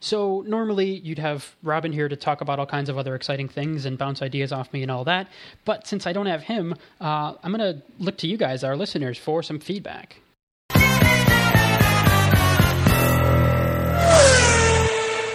So 0.00 0.44
normally 0.46 0.98
you'd 0.98 1.18
have 1.18 1.54
Robin 1.62 1.92
here 1.92 2.08
to 2.08 2.16
talk 2.16 2.40
about 2.40 2.58
all 2.58 2.66
kinds 2.66 2.88
of 2.88 2.98
other 2.98 3.14
exciting 3.14 3.48
things 3.48 3.84
and 3.84 3.96
bounce 3.96 4.22
ideas 4.22 4.52
off 4.52 4.72
me 4.72 4.82
and 4.82 4.90
all 4.90 5.04
that. 5.04 5.28
But 5.64 5.86
since 5.86 6.06
I 6.06 6.12
don't 6.12 6.26
have 6.26 6.42
him, 6.42 6.74
uh, 7.00 7.34
I'm 7.42 7.52
going 7.52 7.74
to 7.74 7.82
look 7.98 8.18
to 8.18 8.26
you 8.26 8.36
guys, 8.36 8.64
our 8.64 8.76
listeners, 8.76 9.18
for 9.18 9.42
some 9.42 9.60
feedback. 9.60 10.16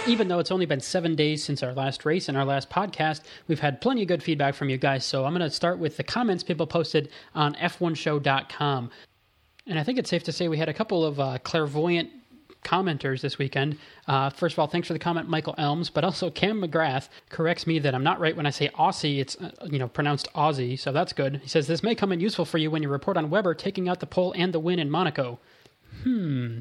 even 0.08 0.28
though 0.28 0.38
it's 0.38 0.50
only 0.50 0.66
been 0.66 0.80
seven 0.80 1.14
days 1.14 1.44
since 1.44 1.62
our 1.62 1.72
last 1.72 2.04
race 2.04 2.28
and 2.28 2.36
our 2.36 2.44
last 2.44 2.70
podcast, 2.70 3.20
we've 3.46 3.60
had 3.60 3.80
plenty 3.80 4.02
of 4.02 4.08
good 4.08 4.22
feedback 4.22 4.54
from 4.54 4.68
you 4.68 4.78
guys. 4.78 5.04
So 5.04 5.24
I'm 5.24 5.32
going 5.32 5.48
to 5.48 5.54
start 5.54 5.78
with 5.78 5.96
the 5.96 6.02
comments 6.02 6.42
people 6.42 6.66
posted 6.66 7.10
on 7.34 7.54
F1Show.com. 7.54 8.90
And 9.66 9.78
I 9.78 9.84
think 9.84 9.98
it's 9.98 10.08
safe 10.08 10.24
to 10.24 10.32
say 10.32 10.48
we 10.48 10.56
had 10.56 10.68
a 10.68 10.74
couple 10.74 11.04
of 11.04 11.20
uh, 11.20 11.38
clairvoyant 11.44 12.10
commenters 12.68 13.20
this 13.22 13.38
weekend. 13.38 13.78
Uh, 14.06 14.28
first 14.30 14.54
of 14.54 14.58
all, 14.58 14.66
thanks 14.66 14.86
for 14.86 14.92
the 14.92 14.98
comment, 14.98 15.28
Michael 15.28 15.54
Elms, 15.56 15.88
but 15.88 16.04
also 16.04 16.30
Cam 16.30 16.60
McGrath 16.60 17.08
corrects 17.30 17.66
me 17.66 17.78
that 17.78 17.94
I'm 17.94 18.04
not 18.04 18.20
right 18.20 18.36
when 18.36 18.46
I 18.46 18.50
say 18.50 18.68
Aussie. 18.70 19.20
It's 19.20 19.36
uh, 19.36 19.50
you 19.70 19.78
know 19.78 19.88
pronounced 19.88 20.28
Aussie, 20.34 20.78
so 20.78 20.92
that's 20.92 21.12
good. 21.12 21.40
He 21.42 21.48
says 21.48 21.66
this 21.66 21.82
may 21.82 21.94
come 21.94 22.12
in 22.12 22.20
useful 22.20 22.44
for 22.44 22.58
you 22.58 22.70
when 22.70 22.82
you 22.82 22.88
report 22.88 23.16
on 23.16 23.30
Webber 23.30 23.54
taking 23.54 23.88
out 23.88 24.00
the 24.00 24.06
pole 24.06 24.34
and 24.36 24.52
the 24.52 24.60
win 24.60 24.78
in 24.78 24.90
Monaco. 24.90 25.38
Hmm. 26.02 26.58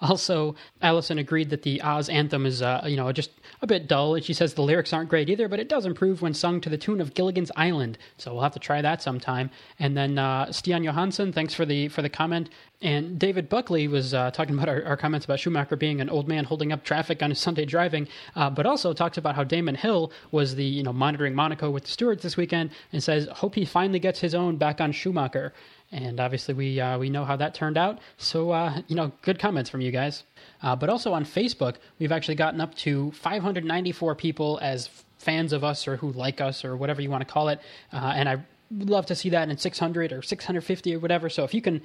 Also, 0.00 0.56
Allison 0.82 1.18
agreed 1.18 1.50
that 1.50 1.62
the 1.62 1.80
Oz 1.82 2.08
anthem 2.08 2.46
is, 2.46 2.62
uh, 2.62 2.82
you 2.86 2.96
know, 2.96 3.12
just 3.12 3.30
a 3.62 3.66
bit 3.66 3.86
dull. 3.86 4.14
And 4.14 4.24
she 4.24 4.32
says 4.32 4.54
the 4.54 4.62
lyrics 4.62 4.92
aren't 4.92 5.10
great 5.10 5.28
either, 5.28 5.48
but 5.48 5.60
it 5.60 5.68
does 5.68 5.86
improve 5.86 6.22
when 6.22 6.34
sung 6.34 6.60
to 6.62 6.68
the 6.68 6.78
tune 6.78 7.00
of 7.00 7.14
Gilligan's 7.14 7.52
Island. 7.56 7.98
So 8.16 8.32
we'll 8.32 8.42
have 8.42 8.54
to 8.54 8.58
try 8.58 8.82
that 8.82 9.02
sometime. 9.02 9.50
And 9.78 9.96
then 9.96 10.18
uh, 10.18 10.46
Stian 10.46 10.84
Johansson, 10.84 11.32
thanks 11.32 11.54
for 11.54 11.64
the 11.64 11.88
for 11.88 12.02
the 12.02 12.08
comment. 12.08 12.50
And 12.82 13.18
David 13.18 13.50
Buckley 13.50 13.88
was 13.88 14.14
uh, 14.14 14.30
talking 14.30 14.54
about 14.54 14.70
our, 14.70 14.82
our, 14.84 14.96
comments 14.96 15.26
about 15.26 15.38
Schumacher 15.38 15.76
being 15.76 16.00
an 16.00 16.08
old 16.08 16.26
man 16.26 16.44
holding 16.44 16.72
up 16.72 16.82
traffic 16.82 17.22
on 17.22 17.28
his 17.28 17.38
Sunday 17.38 17.66
driving, 17.66 18.08
uh, 18.34 18.48
but 18.48 18.64
also 18.64 18.94
talks 18.94 19.18
about 19.18 19.34
how 19.34 19.44
Damon 19.44 19.74
Hill 19.74 20.10
was 20.30 20.54
the 20.54 20.64
you 20.64 20.82
know 20.82 20.92
monitoring 20.92 21.34
Monaco 21.34 21.70
with 21.70 21.84
the 21.84 21.90
stewards 21.90 22.22
this 22.22 22.38
weekend, 22.38 22.70
and 22.92 23.02
says 23.02 23.28
hope 23.28 23.54
he 23.54 23.66
finally 23.66 23.98
gets 23.98 24.20
his 24.20 24.34
own 24.34 24.56
back 24.56 24.80
on 24.80 24.92
Schumacher 24.92 25.52
and 25.92 26.20
obviously 26.20 26.54
we 26.54 26.80
uh, 26.80 26.98
we 26.98 27.10
know 27.10 27.24
how 27.24 27.36
that 27.36 27.54
turned 27.54 27.76
out. 27.76 27.98
So 28.16 28.50
uh, 28.50 28.82
you 28.88 28.96
know, 28.96 29.12
good 29.22 29.38
comments 29.38 29.70
from 29.70 29.80
you 29.80 29.90
guys. 29.90 30.24
Uh, 30.62 30.76
but 30.76 30.88
also 30.88 31.12
on 31.12 31.24
Facebook, 31.24 31.76
we've 31.98 32.12
actually 32.12 32.34
gotten 32.34 32.60
up 32.60 32.74
to 32.76 33.10
594 33.12 34.14
people 34.14 34.58
as 34.62 34.88
fans 35.18 35.52
of 35.52 35.64
us 35.64 35.86
or 35.86 35.96
who 35.96 36.12
like 36.12 36.40
us 36.40 36.64
or 36.64 36.76
whatever 36.76 37.02
you 37.02 37.10
want 37.10 37.26
to 37.26 37.32
call 37.32 37.48
it. 37.48 37.60
Uh, 37.92 38.12
and 38.14 38.28
I 38.28 38.36
would 38.70 38.90
love 38.90 39.06
to 39.06 39.14
see 39.14 39.30
that 39.30 39.48
in 39.48 39.56
600 39.56 40.12
or 40.12 40.22
650 40.22 40.94
or 40.94 40.98
whatever. 40.98 41.28
So 41.28 41.44
if 41.44 41.54
you 41.54 41.60
can 41.60 41.82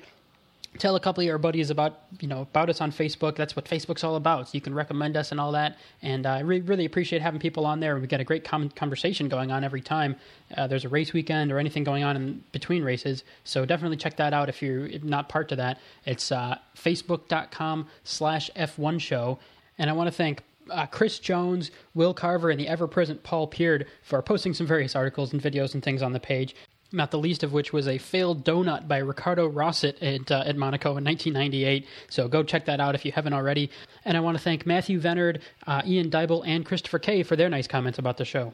tell 0.77 0.95
a 0.95 0.99
couple 0.99 1.21
of 1.21 1.25
your 1.25 1.37
buddies 1.37 1.69
about 1.69 2.01
you 2.19 2.27
know 2.27 2.41
about 2.41 2.69
us 2.69 2.81
on 2.81 2.91
Facebook. 2.91 3.35
That's 3.35 3.55
what 3.55 3.65
Facebook's 3.65 4.03
all 4.03 4.15
about. 4.15 4.53
You 4.53 4.61
can 4.61 4.73
recommend 4.73 5.17
us 5.17 5.31
and 5.31 5.39
all 5.39 5.51
that. 5.53 5.77
And 6.01 6.25
uh, 6.25 6.31
I 6.31 6.39
re- 6.39 6.61
really 6.61 6.85
appreciate 6.85 7.21
having 7.21 7.39
people 7.39 7.65
on 7.65 7.79
there. 7.79 7.97
We've 7.97 8.09
got 8.09 8.19
a 8.19 8.23
great 8.23 8.43
com- 8.43 8.69
conversation 8.69 9.29
going 9.29 9.51
on 9.51 9.63
every 9.63 9.81
time 9.81 10.15
uh, 10.55 10.67
there's 10.67 10.85
a 10.85 10.89
race 10.89 11.13
weekend 11.13 11.51
or 11.51 11.59
anything 11.59 11.83
going 11.83 12.03
on 12.03 12.15
in 12.15 12.43
between 12.51 12.83
races. 12.83 13.23
So 13.43 13.65
definitely 13.65 13.97
check 13.97 14.17
that 14.17 14.33
out 14.33 14.49
if 14.49 14.61
you're 14.61 14.87
not 14.99 15.29
part 15.29 15.51
of 15.51 15.57
that. 15.57 15.79
It's 16.05 16.31
uh, 16.31 16.57
facebook.com/slash 16.77 18.51
F1 18.55 18.99
show. 18.99 19.39
And 19.77 19.89
I 19.89 19.93
want 19.93 20.07
to 20.07 20.11
thank 20.11 20.43
uh, 20.71 20.85
Chris 20.87 21.19
Jones, 21.19 21.71
Will 21.93 22.13
Carver, 22.13 22.49
and 22.49 22.59
the 22.59 22.67
ever 22.67 22.87
present 22.87 23.23
Paul 23.23 23.47
Peard 23.47 23.87
for 24.03 24.21
posting 24.21 24.53
some 24.53 24.67
various 24.67 24.95
articles 24.95 25.33
and 25.33 25.41
videos 25.41 25.73
and 25.73 25.83
things 25.83 26.01
on 26.01 26.13
the 26.13 26.19
page 26.19 26.55
not 26.95 27.11
the 27.11 27.19
least 27.19 27.43
of 27.43 27.53
which 27.53 27.73
was 27.73 27.87
a 27.87 27.97
failed 27.97 28.43
donut 28.43 28.87
by 28.87 28.97
Ricardo 28.97 29.47
Rosset 29.47 30.01
at, 30.01 30.31
uh, 30.31 30.43
at 30.45 30.55
Monaco 30.55 30.97
in 30.97 31.03
1998. 31.03 31.85
So 32.09 32.27
go 32.27 32.43
check 32.43 32.65
that 32.65 32.79
out 32.79 32.95
if 32.95 33.05
you 33.05 33.11
haven't 33.11 33.33
already. 33.33 33.69
And 34.03 34.17
I 34.17 34.19
want 34.21 34.37
to 34.37 34.43
thank 34.43 34.65
Matthew 34.65 34.99
Venard, 34.99 35.41
uh, 35.67 35.81
Ian 35.85 36.09
Dybel, 36.09 36.43
and 36.45 36.65
Christopher 36.65 36.99
Kay 36.99 37.23
for 37.23 37.35
their 37.35 37.49
nice 37.49 37.67
comments 37.67 37.99
about 37.99 38.17
the 38.17 38.25
show. 38.25 38.53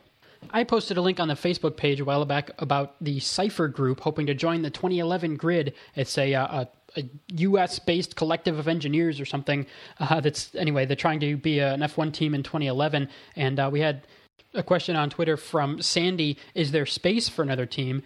I 0.49 0.63
posted 0.63 0.97
a 0.97 1.01
link 1.01 1.19
on 1.19 1.27
the 1.27 1.35
Facebook 1.35 1.77
page 1.77 1.99
a 1.99 2.05
while 2.05 2.25
back 2.25 2.49
about 2.57 2.95
the 2.99 3.19
Cipher 3.19 3.67
Group 3.67 3.99
hoping 3.99 4.25
to 4.25 4.33
join 4.33 4.63
the 4.63 4.71
2011 4.71 5.35
grid. 5.35 5.73
It's 5.95 6.17
a, 6.17 6.33
uh, 6.33 6.65
a, 6.95 6.99
a 6.99 7.03
U.S. 7.35 7.79
based 7.79 8.15
collective 8.15 8.57
of 8.57 8.67
engineers 8.67 9.19
or 9.19 9.25
something. 9.25 9.67
Uh, 9.99 10.19
that's 10.19 10.53
anyway, 10.55 10.85
they're 10.85 10.95
trying 10.95 11.19
to 11.19 11.37
be 11.37 11.59
an 11.59 11.81
F1 11.81 12.13
team 12.13 12.33
in 12.33 12.43
2011, 12.43 13.09
and 13.35 13.59
uh, 13.59 13.69
we 13.71 13.81
had 13.81 14.07
a 14.53 14.63
question 14.63 14.95
on 14.95 15.09
Twitter 15.09 15.37
from 15.37 15.81
Sandy: 15.81 16.37
Is 16.55 16.71
there 16.71 16.85
space 16.85 17.29
for 17.29 17.43
another 17.43 17.65
team? 17.65 18.03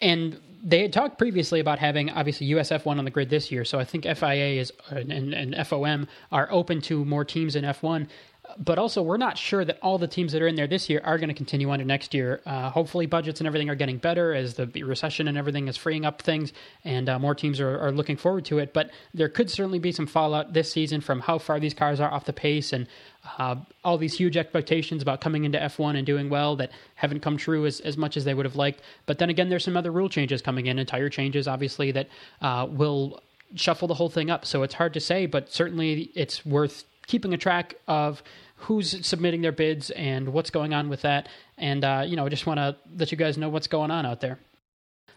And 0.00 0.40
they 0.62 0.82
had 0.82 0.92
talked 0.92 1.18
previously 1.18 1.60
about 1.60 1.78
having 1.78 2.10
obviously 2.10 2.48
USF 2.48 2.84
one 2.84 2.98
on 2.98 3.04
the 3.04 3.10
grid 3.10 3.30
this 3.30 3.50
year, 3.50 3.64
so 3.64 3.78
I 3.78 3.84
think 3.84 4.04
FIA 4.04 4.60
is 4.60 4.72
and, 4.90 5.10
and 5.32 5.54
FOM 5.54 6.06
are 6.30 6.48
open 6.50 6.80
to 6.82 7.04
more 7.04 7.24
teams 7.24 7.56
in 7.56 7.64
F1 7.64 8.08
but 8.58 8.78
also 8.78 9.02
we're 9.02 9.16
not 9.16 9.38
sure 9.38 9.64
that 9.64 9.78
all 9.82 9.98
the 9.98 10.06
teams 10.06 10.32
that 10.32 10.42
are 10.42 10.46
in 10.46 10.54
there 10.54 10.66
this 10.66 10.88
year 10.88 11.00
are 11.04 11.18
going 11.18 11.28
to 11.28 11.34
continue 11.34 11.70
on 11.70 11.78
to 11.78 11.84
next 11.84 12.14
year. 12.14 12.40
Uh, 12.46 12.70
hopefully, 12.70 13.06
budgets 13.06 13.40
and 13.40 13.46
everything 13.46 13.70
are 13.70 13.74
getting 13.74 13.98
better 13.98 14.34
as 14.34 14.54
the 14.54 14.66
recession 14.82 15.28
and 15.28 15.36
everything 15.38 15.68
is 15.68 15.76
freeing 15.76 16.04
up 16.04 16.22
things, 16.22 16.52
and 16.84 17.08
uh, 17.08 17.18
more 17.18 17.34
teams 17.34 17.60
are, 17.60 17.78
are, 17.78 17.92
looking 17.92 18.16
forward 18.16 18.44
to 18.46 18.58
it. 18.58 18.72
But 18.72 18.90
there 19.14 19.28
could 19.28 19.50
certainly 19.50 19.78
be 19.78 19.92
some 19.92 20.06
fallout 20.06 20.52
this 20.52 20.70
season 20.70 21.00
from 21.00 21.20
how 21.20 21.38
far 21.38 21.60
these 21.60 21.74
cars 21.74 22.00
are 22.00 22.10
off 22.10 22.24
the 22.24 22.32
pace 22.32 22.72
and 22.72 22.86
uh, 23.38 23.56
all 23.84 23.98
these 23.98 24.14
huge 24.14 24.36
expectations 24.36 25.02
about 25.02 25.20
coming 25.20 25.44
into 25.44 25.58
F1 25.58 25.96
and 25.96 26.06
doing 26.06 26.30
well 26.30 26.56
that 26.56 26.70
haven't 26.94 27.20
come 27.20 27.36
true 27.36 27.66
as, 27.66 27.80
as 27.80 27.96
much 27.96 28.16
as 28.16 28.24
they 28.24 28.34
would 28.34 28.46
have 28.46 28.56
liked. 28.56 28.80
But 29.06 29.18
then 29.18 29.30
again, 29.30 29.48
there's 29.48 29.64
some 29.64 29.76
other 29.76 29.90
rule 29.90 30.08
changes 30.08 30.40
coming 30.42 30.66
in 30.66 30.78
and 30.78 30.88
tire 30.88 31.08
changes, 31.08 31.46
obviously, 31.46 31.92
that 31.92 32.08
uh, 32.40 32.66
will 32.70 33.22
shuffle 33.54 33.88
the 33.88 33.94
whole 33.94 34.08
thing 34.08 34.30
up. 34.30 34.46
So 34.46 34.62
it's 34.62 34.74
hard 34.74 34.94
to 34.94 35.00
say, 35.00 35.26
but 35.26 35.52
certainly 35.52 36.10
it's 36.14 36.46
worth 36.46 36.84
keeping 37.06 37.34
a 37.34 37.38
track 37.38 37.74
of 37.88 38.22
who's 38.56 39.06
submitting 39.06 39.42
their 39.42 39.52
bids 39.52 39.90
and 39.90 40.32
what's 40.32 40.50
going 40.50 40.72
on 40.72 40.88
with 40.88 41.02
that. 41.02 41.28
And, 41.58 41.84
uh, 41.84 42.04
you 42.06 42.16
know, 42.16 42.26
I 42.26 42.28
just 42.28 42.46
want 42.46 42.58
to 42.58 42.76
let 42.96 43.10
you 43.10 43.18
guys 43.18 43.36
know 43.36 43.48
what's 43.48 43.66
going 43.66 43.90
on 43.90 44.06
out 44.06 44.20
there. 44.20 44.38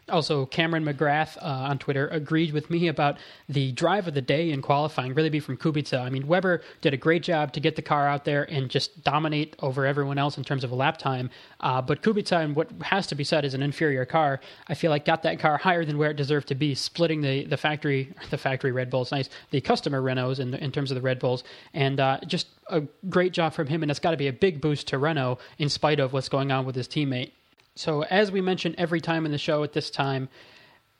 Also, 0.09 0.45
Cameron 0.45 0.83
McGrath 0.83 1.37
uh, 1.37 1.45
on 1.45 1.77
Twitter 1.77 2.09
agreed 2.09 2.51
with 2.51 2.69
me 2.69 2.89
about 2.89 3.17
the 3.47 3.71
drive 3.71 4.05
of 4.05 4.13
the 4.13 4.21
day 4.21 4.51
in 4.51 4.61
qualifying 4.61 5.13
really 5.13 5.29
be 5.29 5.39
from 5.39 5.55
Kubica. 5.55 6.01
I 6.01 6.09
mean, 6.09 6.27
Webber 6.27 6.61
did 6.81 6.93
a 6.93 6.97
great 6.97 7.23
job 7.23 7.53
to 7.53 7.61
get 7.61 7.77
the 7.77 7.81
car 7.81 8.07
out 8.07 8.25
there 8.25 8.43
and 8.51 8.69
just 8.69 9.03
dominate 9.03 9.55
over 9.59 9.85
everyone 9.85 10.17
else 10.17 10.37
in 10.37 10.43
terms 10.43 10.65
of 10.65 10.71
a 10.71 10.75
lap 10.75 10.97
time. 10.97 11.29
Uh, 11.61 11.81
but 11.81 12.01
Kubica, 12.01 12.43
and 12.43 12.53
what 12.53 12.69
has 12.81 13.07
to 13.07 13.15
be 13.15 13.23
said, 13.23 13.45
is 13.45 13.53
an 13.53 13.63
inferior 13.63 14.05
car. 14.05 14.41
I 14.67 14.73
feel 14.73 14.91
like 14.91 15.05
got 15.05 15.23
that 15.23 15.39
car 15.39 15.57
higher 15.57 15.85
than 15.85 15.97
where 15.97 16.11
it 16.11 16.17
deserved 16.17 16.49
to 16.49 16.55
be, 16.55 16.75
splitting 16.75 17.21
the, 17.21 17.45
the 17.45 17.57
factory 17.57 18.13
the 18.29 18.37
factory 18.37 18.73
Red 18.73 18.89
Bulls, 18.89 19.11
nice 19.11 19.29
the 19.51 19.61
customer 19.61 20.01
Renaults 20.01 20.39
in, 20.39 20.53
in 20.55 20.71
terms 20.71 20.91
of 20.91 20.95
the 20.95 21.01
Red 21.01 21.19
Bulls, 21.19 21.45
and 21.73 21.99
uh, 21.99 22.19
just 22.27 22.47
a 22.69 22.81
great 23.09 23.31
job 23.31 23.53
from 23.53 23.67
him. 23.67 23.81
And 23.83 23.89
it's 23.89 23.99
got 23.99 24.11
to 24.11 24.17
be 24.17 24.27
a 24.27 24.33
big 24.33 24.59
boost 24.59 24.87
to 24.89 24.97
Renault 24.97 25.39
in 25.57 25.69
spite 25.69 25.99
of 26.01 26.11
what's 26.11 26.29
going 26.29 26.51
on 26.51 26.65
with 26.65 26.75
his 26.75 26.87
teammate. 26.87 27.31
So, 27.75 28.03
as 28.03 28.31
we 28.31 28.41
mention 28.41 28.75
every 28.77 29.01
time 29.01 29.25
in 29.25 29.31
the 29.31 29.37
show 29.37 29.63
at 29.63 29.73
this 29.73 29.89
time, 29.89 30.29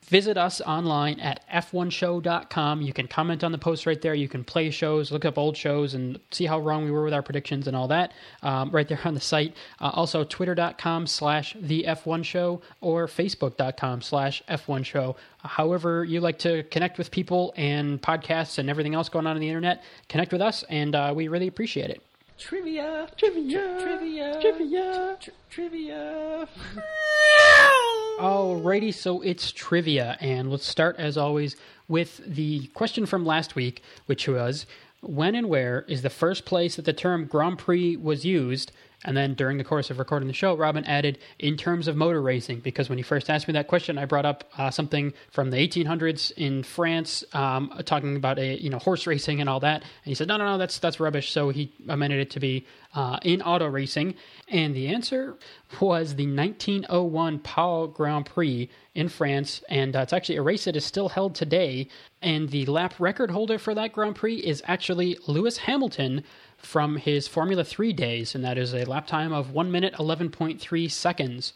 visit 0.06 0.38
us 0.38 0.60
online 0.62 1.20
at 1.20 1.48
f1show.com. 1.50 2.82
You 2.82 2.94
can 2.94 3.08
comment 3.08 3.44
on 3.44 3.52
the 3.52 3.58
post 3.58 3.86
right 3.86 4.02
there. 4.02 4.16
You 4.16 4.28
can 4.28 4.44
play 4.44 4.70
shows, 4.72 5.12
look 5.12 5.24
up 5.24 5.38
old 5.38 5.56
shows, 5.56 5.94
and 5.94 6.20
see 6.32 6.46
how 6.46 6.60
wrong 6.60 6.84
we 6.84 6.92
were 6.92 7.04
with 7.04 7.14
our 7.14 7.22
predictions 7.22 7.68
and 7.68 7.76
all 7.76 7.88
that 7.90 8.14
um, 8.42 8.72
right 8.72 8.88
there 8.88 9.00
on 9.06 9.14
the 9.14 9.22
site. 9.22 9.56
Uh, 9.80 9.92
also, 9.94 10.24
twitter.com 10.24 11.08
slash 11.08 11.56
the 11.60 11.86
F1 11.88 12.24
show 12.26 12.62
or 12.82 13.08
facebook.com 13.08 14.02
slash 14.02 14.42
F1 14.50 14.84
show. 14.84 15.16
however, 15.44 16.04
you 16.04 16.22
like 16.22 16.40
to 16.40 16.64
connect 16.64 16.98
with 16.98 17.12
people 17.12 17.54
and 17.56 18.02
podcasts 18.02 18.58
and 18.58 18.70
everything 18.70 18.96
else 18.96 19.10
going 19.10 19.28
on 19.28 19.36
in 19.36 19.42
the 19.42 19.48
internet, 19.48 19.84
connect 20.10 20.32
with 20.32 20.42
us, 20.42 20.64
and 20.70 20.96
uh, 20.96 21.14
we 21.16 21.28
really 21.28 21.48
appreciate 21.48 21.90
it. 21.90 22.02
Trivia, 22.44 23.08
trivia, 23.16 23.80
trivia, 23.82 24.38
trivia, 24.42 25.18
trivia. 25.50 26.48
Alrighty, 28.20 28.94
so 28.94 29.22
it's 29.22 29.50
trivia, 29.50 30.18
and 30.20 30.52
let's 30.52 30.68
start 30.68 30.98
as 31.00 31.18
always 31.18 31.56
with 31.88 32.20
the 32.28 32.68
question 32.74 33.06
from 33.06 33.26
last 33.26 33.56
week, 33.56 33.82
which 34.08 34.28
was 34.28 34.66
when 35.00 35.36
and 35.36 35.48
where 35.48 35.86
is 35.88 36.02
the 36.02 36.10
first 36.10 36.44
place 36.44 36.76
that 36.76 36.84
the 36.84 36.92
term 36.92 37.28
Grand 37.28 37.60
Prix 37.60 37.96
was 37.96 38.26
used 38.26 38.74
and 39.06 39.16
then 39.18 39.34
during 39.34 39.58
the 39.58 39.64
course 39.64 39.90
of 39.90 40.00
recording 40.00 40.28
the 40.28 40.34
show, 40.34 40.56
Robin 40.56 40.86
added 40.86 41.20
in 41.40 41.58
terms 41.58 41.88
of 41.88 41.96
motor 41.96 42.22
racing 42.22 42.60
because 42.60 42.90
when 42.90 42.98
he 42.98 43.04
first 43.04 43.30
asked 43.30 43.48
me 43.48 43.54
that 43.54 43.68
question, 43.68 43.98
I 43.98 44.06
brought 44.06 44.26
up 44.26 44.50
uh, 44.58 44.72
something 44.72 45.14
from 45.32 45.50
the 45.50 45.58
1800s 45.58 46.32
in 46.34 46.64
France, 46.64 47.24
um, 47.34 47.72
talking 47.86 48.16
about 48.16 48.40
a 48.40 48.62
you 48.62 48.70
know 48.70 48.80
horse 48.80 49.06
racing 49.08 49.42
and 49.42 49.50
all 49.50 49.60
that. 49.62 49.82
And 49.82 49.90
he 50.04 50.16
said, 50.16 50.28
no, 50.28 50.38
no, 50.38 50.46
no, 50.46 50.58
that's 50.58 50.80
that's 50.80 51.00
rubbish. 51.00 51.32
So 51.32 51.50
he 51.50 51.72
amended 51.88 52.20
it 52.20 52.30
to 52.32 52.40
be 52.40 52.66
uh, 52.94 53.18
in 53.24 53.42
auto 53.42 53.68
racing, 53.68 54.16
and 54.48 54.76
the 54.76 54.88
answer 54.88 55.36
was 55.82 56.16
the 56.16 56.28
1901 56.28 57.40
Pau 57.40 57.88
Grand 57.88 58.26
Prix 58.26 58.70
in 58.96 59.10
France, 59.10 59.64
and 59.70 59.96
uh, 59.96 60.00
it's 60.00 60.14
actually 60.14 60.38
a 60.38 60.42
race 60.42 60.66
that 60.66 60.76
is 60.76 60.86
still 60.86 61.10
held 61.10 61.36
today. 61.36 61.88
And 62.22 62.50
the 62.50 62.66
lap 62.68 62.94
record 63.00 63.32
holder 63.32 63.58
for 63.58 63.74
that 63.74 63.92
Grand 63.92 64.16
Prix 64.16 64.36
is 64.36 64.62
actually 64.66 65.18
Lewis 65.28 65.58
Hamilton 65.58 66.24
from 66.64 66.98
his 66.98 67.28
Formula 67.28 67.64
3 67.64 67.94
days, 67.94 68.36
and 68.36 68.44
that 68.44 68.58
is 68.58 68.74
a 68.74 68.86
lap 68.86 69.08
time 69.08 69.32
of 69.32 69.52
1 69.52 69.72
minute 69.72 69.94
11.3 69.96 70.90
seconds. 70.92 71.54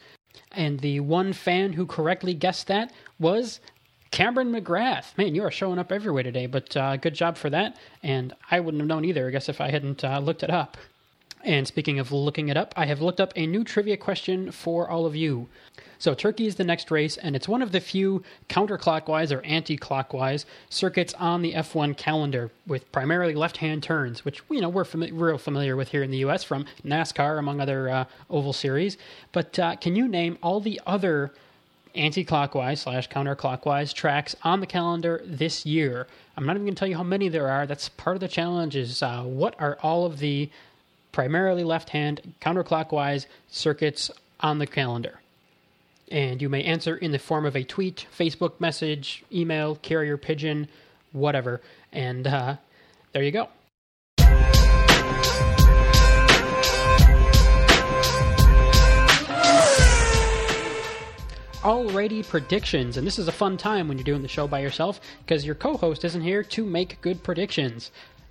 And 0.51 0.79
the 0.79 0.99
one 0.99 1.33
fan 1.33 1.73
who 1.73 1.85
correctly 1.85 2.33
guessed 2.33 2.67
that 2.67 2.91
was 3.19 3.59
Cameron 4.11 4.51
McGrath. 4.51 5.17
Man, 5.17 5.35
you 5.35 5.43
are 5.43 5.51
showing 5.51 5.79
up 5.79 5.91
everywhere 5.91 6.23
today, 6.23 6.45
but 6.45 6.75
uh, 6.77 6.97
good 6.97 7.13
job 7.13 7.37
for 7.37 7.49
that. 7.49 7.77
And 8.03 8.33
I 8.49 8.59
wouldn't 8.59 8.81
have 8.81 8.87
known 8.87 9.05
either, 9.05 9.27
I 9.27 9.31
guess, 9.31 9.49
if 9.49 9.61
I 9.61 9.69
hadn't 9.69 10.03
uh, 10.03 10.19
looked 10.19 10.43
it 10.43 10.49
up. 10.49 10.77
And 11.43 11.67
speaking 11.67 11.99
of 11.99 12.11
looking 12.11 12.49
it 12.49 12.57
up, 12.57 12.73
I 12.75 12.85
have 12.85 13.01
looked 13.01 13.21
up 13.21 13.31
a 13.35 13.47
new 13.47 13.63
trivia 13.63 13.97
question 13.97 14.51
for 14.51 14.89
all 14.89 15.05
of 15.05 15.15
you. 15.15 15.47
So, 15.99 16.13
Turkey 16.13 16.45
is 16.45 16.55
the 16.55 16.63
next 16.63 16.91
race, 16.91 17.17
and 17.17 17.35
it's 17.35 17.47
one 17.47 17.61
of 17.61 17.71
the 17.71 17.79
few 17.79 18.23
counterclockwise 18.49 19.35
or 19.35 19.41
anti 19.43 19.77
clockwise 19.77 20.45
circuits 20.69 21.13
on 21.15 21.41
the 21.41 21.53
F1 21.53 21.97
calendar 21.97 22.51
with 22.67 22.91
primarily 22.91 23.33
left 23.33 23.57
hand 23.57 23.81
turns, 23.81 24.23
which 24.23 24.41
you 24.49 24.61
know, 24.61 24.69
we're 24.69 24.83
fami- 24.83 25.11
real 25.13 25.37
familiar 25.37 25.75
with 25.75 25.89
here 25.89 26.03
in 26.03 26.11
the 26.11 26.19
US 26.19 26.43
from 26.43 26.65
NASCAR, 26.85 27.39
among 27.39 27.59
other 27.59 27.89
uh, 27.89 28.05
oval 28.29 28.53
series. 28.53 28.97
But 29.31 29.57
uh, 29.57 29.75
can 29.77 29.95
you 29.95 30.07
name 30.07 30.37
all 30.43 30.59
the 30.59 30.79
other 30.85 31.31
anti-clockwise 31.97 32.81
slash 32.81 33.09
counterclockwise 33.09 33.93
tracks 33.93 34.35
on 34.43 34.59
the 34.59 34.67
calendar 34.67 35.21
this 35.25 35.65
year. 35.65 36.07
I'm 36.35 36.45
not 36.45 36.55
even 36.55 36.65
going 36.65 36.75
to 36.75 36.79
tell 36.79 36.87
you 36.87 36.97
how 36.97 37.03
many 37.03 37.27
there 37.27 37.49
are. 37.49 37.65
That's 37.65 37.89
part 37.89 38.15
of 38.15 38.21
the 38.21 38.27
challenge. 38.27 38.75
Is 38.75 39.01
uh, 39.01 39.23
what 39.23 39.55
are 39.59 39.77
all 39.81 40.05
of 40.05 40.19
the 40.19 40.49
primarily 41.17 41.63
left-hand 41.63 42.35
counterclockwise 42.39 43.25
circuits 43.47 44.11
on 44.39 44.59
the 44.59 44.67
calendar? 44.67 45.19
And 46.11 46.39
you 46.39 46.47
may 46.47 46.63
answer 46.63 46.95
in 46.95 47.11
the 47.11 47.17
form 47.17 47.43
of 47.43 47.55
a 47.55 47.63
tweet, 47.63 48.05
Facebook 48.15 48.59
message, 48.59 49.23
email, 49.33 49.77
carrier 49.77 50.15
pigeon, 50.15 50.67
whatever. 51.13 51.59
And 51.91 52.27
uh, 52.27 52.57
there 53.13 53.23
you 53.23 53.31
go. 53.31 53.49
Alrighty, 61.63 62.27
predictions. 62.27 62.95
And 62.95 63.07
this 63.07 63.17
is 63.17 63.27
a 63.27 63.31
fun 63.31 63.57
time 63.57 63.87
when 63.87 63.97
you're 63.97 64.05
doing 64.05 64.21
the 64.21 64.27
show 64.27 64.47
by 64.47 64.59
yourself 64.59 65.01
because 65.25 65.47
your 65.47 65.55
co 65.55 65.77
host 65.77 66.05
isn't 66.05 66.21
here 66.21 66.43
to 66.43 66.63
make 66.63 67.01
good 67.01 67.23
predictions. 67.23 67.89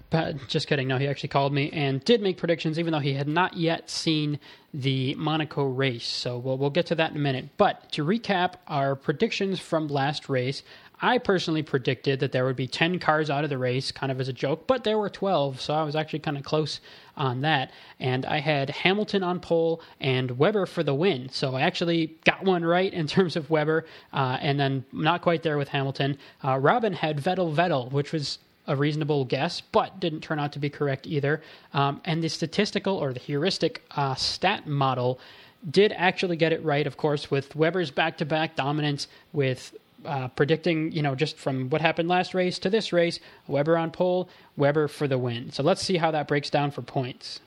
But 0.09 0.47
just 0.47 0.69
kidding. 0.69 0.87
No, 0.87 0.99
he 0.99 1.09
actually 1.09 1.31
called 1.31 1.53
me 1.53 1.71
and 1.71 2.03
did 2.05 2.23
make 2.23 2.37
predictions, 2.37 2.79
even 2.79 2.93
though 2.93 3.01
he 3.01 3.15
had 3.15 3.27
not 3.27 3.57
yet 3.57 3.91
seen 3.91 4.39
the 4.73 5.15
Monaco 5.17 5.65
race. 5.65 6.07
So 6.07 6.39
we'll, 6.39 6.59
we'll 6.59 6.71
get 6.71 6.87
to 6.87 6.95
that 6.95 7.11
in 7.11 7.17
a 7.17 7.21
minute. 7.21 7.49
But 7.57 7.91
to 7.93 8.05
recap 8.05 8.55
our 8.69 8.95
predictions 8.95 9.59
from 9.59 9.89
last 9.89 10.29
race, 10.29 10.63
I 11.01 11.19
personally 11.19 11.63
predicted 11.63 12.21
that 12.21 12.33
there 12.33 12.47
would 12.47 12.57
be 12.57 12.67
10 12.67 12.99
cars 12.99 13.29
out 13.29 13.45
of 13.45 13.51
the 13.51 13.59
race, 13.59 13.93
kind 13.93 14.11
of 14.11 14.19
as 14.19 14.29
a 14.29 14.33
joke, 14.33 14.67
but 14.67 14.85
there 14.85 14.97
were 14.97 15.11
12, 15.11 15.61
so 15.61 15.75
I 15.75 15.83
was 15.83 15.95
actually 15.95 16.21
kind 16.21 16.39
of 16.39 16.43
close 16.43 16.81
on 17.17 17.43
that. 17.43 17.71
And 18.01 18.25
I 18.25 18.41
had 18.41 18.71
Hamilton 18.71 19.23
on 19.23 19.41
pole 19.41 19.83
and 20.01 20.39
Webber 20.39 20.65
for 20.65 20.83
the 20.83 20.95
win, 20.95 21.29
so 21.29 21.55
I 21.55 21.63
actually 21.63 22.17
got 22.25 22.45
one 22.45 22.65
right 22.65 22.93
in 22.93 23.07
terms 23.07 23.37
of 23.37 23.51
Webber, 23.51 23.85
uh, 24.13 24.39
and 24.41 24.59
then 24.59 24.87
not 24.91 25.21
quite 25.21 25.43
there 25.43 25.59
with 25.59 25.69
Hamilton. 25.69 26.17
Uh, 26.43 26.57
Robin 26.57 26.95
had 26.95 27.19
Vettel 27.19 27.55
Vettel, 27.55 27.93
which 27.93 28.13
was 28.13 28.39
a 28.67 28.77
reasonable 28.77 29.25
guess, 29.25 29.61
but 29.61 30.01
didn't 30.01 30.21
turn 30.21 30.39
out 30.39 30.53
to 30.53 30.59
be 30.59 30.71
correct 30.71 31.07
either. 31.07 31.43
Um, 31.73 32.01
and 32.05 32.23
the 32.23 32.29
statistical 32.29 32.97
or 32.97 33.13
the 33.13 33.21
heuristic 33.21 33.85
uh, 33.93 34.15
stat 34.15 34.67
model 34.67 35.19
did 35.71 35.93
actually 35.93 36.37
get 36.37 36.53
it 36.53 36.65
right, 36.65 36.87
of 36.87 36.97
course, 36.97 37.31
with 37.31 37.57
Webber's 37.57 37.91
back 37.91 38.19
to 38.19 38.25
back 38.25 38.57
dominance, 38.57 39.09
with 39.33 39.75
uh, 40.05 40.29
predicting, 40.29 40.93
you 40.93 41.03
know, 41.03 41.15
just 41.15 41.37
from 41.37 41.69
what 41.71 41.81
happened 41.81 42.09
last 42.09 42.35
race 42.35 42.59
to 42.61 42.71
this 42.71 42.93
race, 42.93 43.19
Webber 43.49 43.77
on 43.77 43.91
pole, 43.91 44.29
Webber 44.57 44.89
for 44.89 45.09
the 45.09 45.19
win. 45.19 45.51
So 45.53 45.63
let's 45.63 45.83
see 45.83 45.97
how 45.97 46.11
that 46.13 46.29
breaks 46.29 46.51
down 46.51 46.71
for 46.71 46.83
points. 46.83 47.41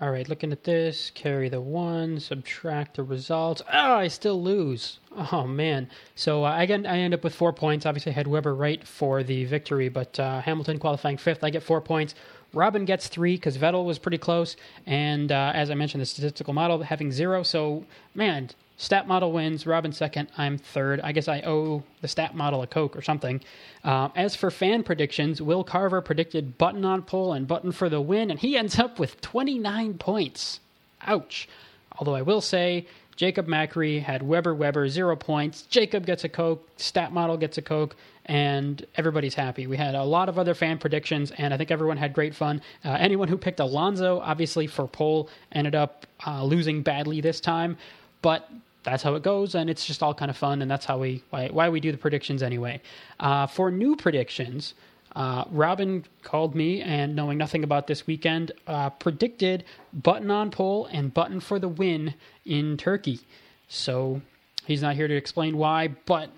All 0.00 0.10
right, 0.10 0.28
looking 0.28 0.50
at 0.50 0.64
this, 0.64 1.10
carry 1.14 1.48
the 1.48 1.60
one, 1.60 2.18
subtract 2.18 2.96
the 2.96 3.04
results. 3.04 3.62
Oh, 3.72 3.94
I 3.94 4.08
still 4.08 4.42
lose. 4.42 4.98
Oh 5.32 5.46
man. 5.46 5.88
So 6.16 6.44
uh, 6.44 6.58
again, 6.58 6.84
I 6.84 6.98
end 6.98 7.14
up 7.14 7.22
with 7.22 7.34
four 7.34 7.52
points. 7.52 7.86
Obviously, 7.86 8.10
I 8.10 8.16
had 8.16 8.26
Webber 8.26 8.54
right 8.56 8.84
for 8.86 9.22
the 9.22 9.44
victory, 9.44 9.88
but 9.88 10.18
uh, 10.18 10.40
Hamilton 10.40 10.80
qualifying 10.80 11.16
fifth. 11.16 11.44
I 11.44 11.50
get 11.50 11.62
four 11.62 11.80
points. 11.80 12.16
Robin 12.54 12.84
gets 12.84 13.08
three 13.08 13.36
because 13.36 13.58
Vettel 13.58 13.84
was 13.84 13.98
pretty 13.98 14.18
close, 14.18 14.56
and 14.86 15.30
uh, 15.30 15.52
as 15.54 15.70
I 15.70 15.74
mentioned, 15.74 16.00
the 16.00 16.06
statistical 16.06 16.54
model 16.54 16.82
having 16.82 17.12
zero. 17.12 17.42
So 17.42 17.84
man, 18.14 18.50
Stat 18.76 19.06
model 19.06 19.30
wins. 19.30 19.66
Robin 19.66 19.92
second. 19.92 20.28
I'm 20.36 20.58
third. 20.58 21.00
I 21.00 21.12
guess 21.12 21.28
I 21.28 21.42
owe 21.42 21.84
the 22.00 22.08
stat 22.08 22.34
model 22.34 22.62
a 22.62 22.66
Coke 22.66 22.96
or 22.96 23.02
something. 23.02 23.40
Uh, 23.84 24.08
as 24.16 24.34
for 24.34 24.50
fan 24.50 24.82
predictions, 24.82 25.40
Will 25.40 25.62
Carver 25.62 26.00
predicted 26.00 26.58
Button 26.58 26.84
on 26.84 27.02
pole 27.02 27.32
and 27.32 27.46
Button 27.46 27.70
for 27.70 27.88
the 27.88 28.00
win, 28.00 28.30
and 28.30 28.40
he 28.40 28.56
ends 28.56 28.78
up 28.78 28.98
with 28.98 29.20
29 29.20 29.98
points. 29.98 30.58
Ouch. 31.02 31.48
Although 31.96 32.16
I 32.16 32.22
will 32.22 32.40
say, 32.40 32.86
Jacob 33.16 33.46
Macri 33.46 34.02
had 34.02 34.22
Webber 34.22 34.54
Webber, 34.54 34.88
zero 34.88 35.16
points. 35.16 35.62
Jacob 35.62 36.06
gets 36.06 36.24
a 36.24 36.28
Coke. 36.28 36.68
Stat 36.76 37.12
model 37.12 37.36
gets 37.36 37.58
a 37.58 37.62
Coke. 37.62 37.96
And 38.26 38.84
everybody's 38.96 39.34
happy. 39.34 39.66
We 39.66 39.76
had 39.76 39.94
a 39.94 40.02
lot 40.02 40.30
of 40.30 40.38
other 40.38 40.54
fan 40.54 40.78
predictions, 40.78 41.30
and 41.32 41.52
I 41.52 41.58
think 41.58 41.70
everyone 41.70 41.98
had 41.98 42.14
great 42.14 42.34
fun. 42.34 42.62
Uh, 42.82 42.96
anyone 42.98 43.28
who 43.28 43.36
picked 43.36 43.60
Alonso, 43.60 44.18
obviously 44.20 44.66
for 44.66 44.88
pole, 44.88 45.28
ended 45.52 45.74
up 45.74 46.06
uh, 46.26 46.42
losing 46.42 46.82
badly 46.82 47.20
this 47.20 47.38
time 47.38 47.76
but 48.24 48.48
that's 48.84 49.02
how 49.02 49.14
it 49.16 49.22
goes, 49.22 49.54
and 49.54 49.68
it's 49.68 49.84
just 49.84 50.02
all 50.02 50.14
kind 50.14 50.30
of 50.30 50.36
fun, 50.36 50.62
and 50.62 50.70
that's 50.70 50.86
how 50.86 50.98
we 50.98 51.22
why, 51.28 51.48
why 51.48 51.68
we 51.68 51.78
do 51.78 51.92
the 51.92 51.98
predictions 51.98 52.42
anyway. 52.42 52.80
Uh, 53.20 53.46
for 53.46 53.70
new 53.70 53.94
predictions, 53.96 54.72
uh, 55.14 55.44
Robin 55.50 56.04
called 56.22 56.54
me, 56.54 56.82
and 56.82 57.14
knowing 57.14 57.38
nothing 57.38 57.62
about 57.64 57.86
this 57.86 58.06
weekend, 58.06 58.52
uh, 58.66 58.90
predicted 58.90 59.64
button 59.92 60.30
on 60.30 60.50
pole 60.50 60.86
and 60.86 61.14
button 61.14 61.40
for 61.40 61.58
the 61.58 61.68
win 61.68 62.14
in 62.44 62.76
Turkey. 62.76 63.20
So 63.68 64.20
he's 64.66 64.82
not 64.82 64.96
here 64.96 65.08
to 65.08 65.16
explain 65.16 65.56
why, 65.56 65.88
but 66.06 66.30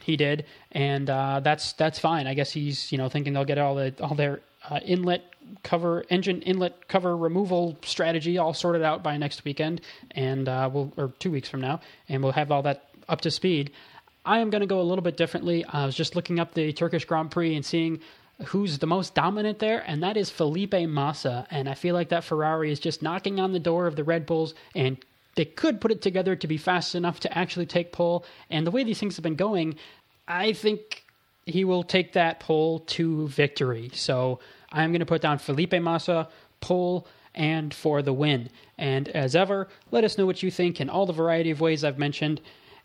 he 0.00 0.16
did, 0.16 0.46
and 0.72 1.08
uh, 1.08 1.40
that's 1.40 1.74
that's 1.74 1.98
fine. 1.98 2.26
I 2.26 2.34
guess 2.34 2.50
he's 2.50 2.90
you 2.90 2.98
know 2.98 3.08
thinking 3.08 3.32
they'll 3.34 3.44
get 3.44 3.58
all 3.58 3.74
the 3.74 3.94
all 4.00 4.14
their 4.14 4.40
uh, 4.68 4.80
inlet 4.84 5.24
cover 5.62 6.04
engine 6.08 6.42
inlet 6.42 6.88
cover 6.88 7.16
removal 7.16 7.78
strategy 7.84 8.38
all 8.38 8.54
sorted 8.54 8.82
out 8.82 9.02
by 9.02 9.16
next 9.16 9.44
weekend, 9.44 9.80
and 10.12 10.48
uh, 10.48 10.68
we'll 10.72 10.92
or 10.96 11.12
two 11.18 11.30
weeks 11.30 11.48
from 11.48 11.60
now, 11.60 11.80
and 12.08 12.22
we'll 12.22 12.32
have 12.32 12.50
all 12.50 12.62
that 12.62 12.88
up 13.08 13.20
to 13.20 13.30
speed. 13.30 13.72
I 14.24 14.38
am 14.38 14.50
going 14.50 14.60
to 14.60 14.66
go 14.66 14.80
a 14.80 14.82
little 14.82 15.02
bit 15.02 15.16
differently. 15.16 15.64
I 15.64 15.84
was 15.84 15.96
just 15.96 16.14
looking 16.14 16.38
up 16.38 16.54
the 16.54 16.72
Turkish 16.72 17.04
Grand 17.04 17.30
Prix 17.30 17.56
and 17.56 17.64
seeing 17.64 18.00
who's 18.46 18.78
the 18.78 18.86
most 18.86 19.14
dominant 19.14 19.58
there, 19.58 19.82
and 19.86 20.02
that 20.02 20.16
is 20.16 20.30
Felipe 20.30 20.74
Massa. 20.74 21.46
And 21.50 21.68
I 21.68 21.74
feel 21.74 21.94
like 21.94 22.08
that 22.08 22.24
Ferrari 22.24 22.72
is 22.72 22.80
just 22.80 23.02
knocking 23.02 23.38
on 23.38 23.52
the 23.52 23.60
door 23.60 23.86
of 23.86 23.96
the 23.96 24.04
Red 24.04 24.26
Bulls, 24.26 24.54
and 24.74 24.96
they 25.34 25.44
could 25.44 25.80
put 25.80 25.92
it 25.92 26.02
together 26.02 26.36
to 26.36 26.46
be 26.46 26.56
fast 26.56 26.94
enough 26.94 27.20
to 27.20 27.38
actually 27.38 27.66
take 27.66 27.92
pole. 27.92 28.24
And 28.50 28.66
the 28.66 28.70
way 28.70 28.84
these 28.84 28.98
things 28.98 29.16
have 29.16 29.22
been 29.22 29.36
going, 29.36 29.76
I 30.26 30.52
think 30.52 31.04
he 31.46 31.64
will 31.64 31.82
take 31.82 32.12
that 32.12 32.40
pole 32.40 32.80
to 32.80 33.28
victory. 33.28 33.90
So 33.94 34.40
I'm 34.70 34.90
going 34.90 35.00
to 35.00 35.06
put 35.06 35.22
down 35.22 35.38
Felipe 35.38 35.72
Massa, 35.80 36.28
pole, 36.60 37.06
and 37.34 37.72
for 37.72 38.02
the 38.02 38.12
win. 38.12 38.50
And 38.76 39.08
as 39.08 39.34
ever, 39.34 39.68
let 39.90 40.04
us 40.04 40.18
know 40.18 40.26
what 40.26 40.42
you 40.42 40.50
think 40.50 40.80
in 40.80 40.90
all 40.90 41.06
the 41.06 41.12
variety 41.12 41.50
of 41.50 41.60
ways 41.60 41.84
I've 41.84 41.98
mentioned, 41.98 42.40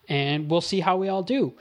and 0.07 0.49
we'll 0.49 0.61
see 0.61 0.79
how 0.79 0.97
we 0.97 1.09
all 1.09 1.23
do. 1.23 1.53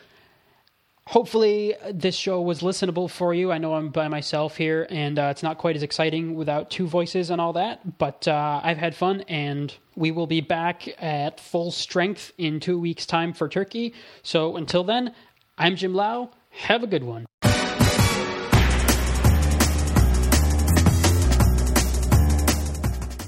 Hopefully, 1.08 1.72
this 1.92 2.16
show 2.16 2.42
was 2.42 2.62
listenable 2.62 3.08
for 3.08 3.32
you. 3.32 3.52
I 3.52 3.58
know 3.58 3.74
I'm 3.74 3.90
by 3.90 4.08
myself 4.08 4.56
here, 4.56 4.88
and 4.90 5.16
uh, 5.20 5.28
it's 5.30 5.42
not 5.42 5.56
quite 5.56 5.76
as 5.76 5.84
exciting 5.84 6.34
without 6.34 6.68
two 6.68 6.88
voices 6.88 7.30
and 7.30 7.40
all 7.40 7.52
that, 7.52 7.96
but 7.98 8.26
uh, 8.26 8.60
I've 8.62 8.76
had 8.76 8.96
fun, 8.96 9.20
and 9.28 9.72
we 9.94 10.10
will 10.10 10.26
be 10.26 10.40
back 10.40 10.88
at 11.00 11.38
full 11.38 11.70
strength 11.70 12.32
in 12.38 12.58
two 12.58 12.80
weeks' 12.80 13.06
time 13.06 13.32
for 13.32 13.48
Turkey. 13.48 13.94
So 14.24 14.56
until 14.56 14.82
then, 14.82 15.14
I'm 15.56 15.76
Jim 15.76 15.94
Lau. 15.94 16.30
Have 16.50 16.82
a 16.82 16.88
good 16.88 17.04
one. 17.04 17.24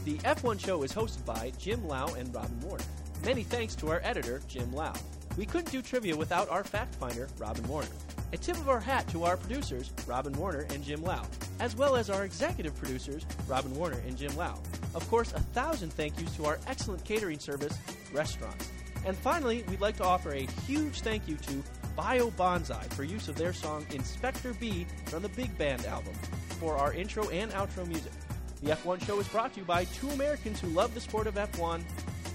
The 0.05 0.19
F1 0.25 0.59
show 0.59 0.83
is 0.83 0.93
hosted 0.93 1.25
by 1.25 1.53
Jim 1.61 1.87
Lau 1.87 2.09
and 2.14 2.35
Robin 2.35 2.59
Warner. 2.62 2.85
Many 3.25 3.45
thanks 3.45 3.77
to 3.77 3.88
our 3.88 4.01
editor, 4.03 4.43
Jim 4.49 4.75
Lau. 4.75 4.95
We 5.38 5.46
couldn't 5.46 5.70
do 5.70 5.83
trivia 5.83 6.16
without 6.16 6.51
our 6.51 6.64
fact 6.64 6.96
finder, 6.96 7.29
Robin 7.38 7.66
Warner. 7.68 7.87
A 8.33 8.37
tip 8.37 8.57
of 8.57 8.68
our 8.68 8.81
hat 8.81 9.07
to 9.11 9.22
our 9.22 9.37
producers, 9.37 9.92
Robin 10.05 10.33
Warner 10.33 10.66
and 10.74 10.83
Jim 10.83 11.01
Lau, 11.01 11.24
as 11.61 11.77
well 11.77 11.94
as 11.94 12.11
our 12.11 12.24
executive 12.24 12.77
producers, 12.77 13.24
Robin 13.46 13.72
Warner 13.77 14.03
and 14.05 14.18
Jim 14.18 14.37
Lau. 14.37 14.59
Of 14.96 15.09
course, 15.09 15.33
a 15.33 15.38
thousand 15.38 15.92
thank 15.92 16.18
yous 16.18 16.35
to 16.35 16.46
our 16.46 16.59
excellent 16.66 17.05
catering 17.05 17.38
service, 17.38 17.79
restaurants. 18.12 18.68
And 19.07 19.16
finally, 19.16 19.62
we'd 19.68 19.81
like 19.81 19.96
to 19.98 20.05
offer 20.05 20.33
a 20.33 20.48
huge 20.66 21.03
thank 21.03 21.29
you 21.29 21.37
to 21.37 21.62
Bio 21.94 22.31
Bonsai 22.31 22.92
for 22.94 23.05
use 23.05 23.29
of 23.29 23.37
their 23.37 23.53
song 23.53 23.87
Inspector 23.92 24.53
B 24.55 24.88
from 25.07 25.22
the 25.22 25.29
Big 25.29 25.57
Band 25.57 25.87
album 25.87 26.14
for 26.59 26.77
our 26.77 26.92
intro 26.92 27.29
and 27.29 27.53
outro 27.53 27.87
music. 27.87 28.12
The 28.61 28.72
F1 28.72 29.07
show 29.07 29.20
is 29.20 29.29
brought 29.29 29.55
to 29.55 29.61
you 29.61 29.66
by 29.66 29.85
two 29.85 30.11
Americans 30.11 30.61
who 30.61 30.66
love 30.70 30.94
the 30.94 31.01
sport 31.01 31.29
of 31.29 31.37
F1, 31.37 31.85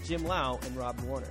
Jim 0.06 0.24
Lau 0.24 0.58
and 0.64 0.78
Robin 0.78 1.06
Warner. 1.06 1.28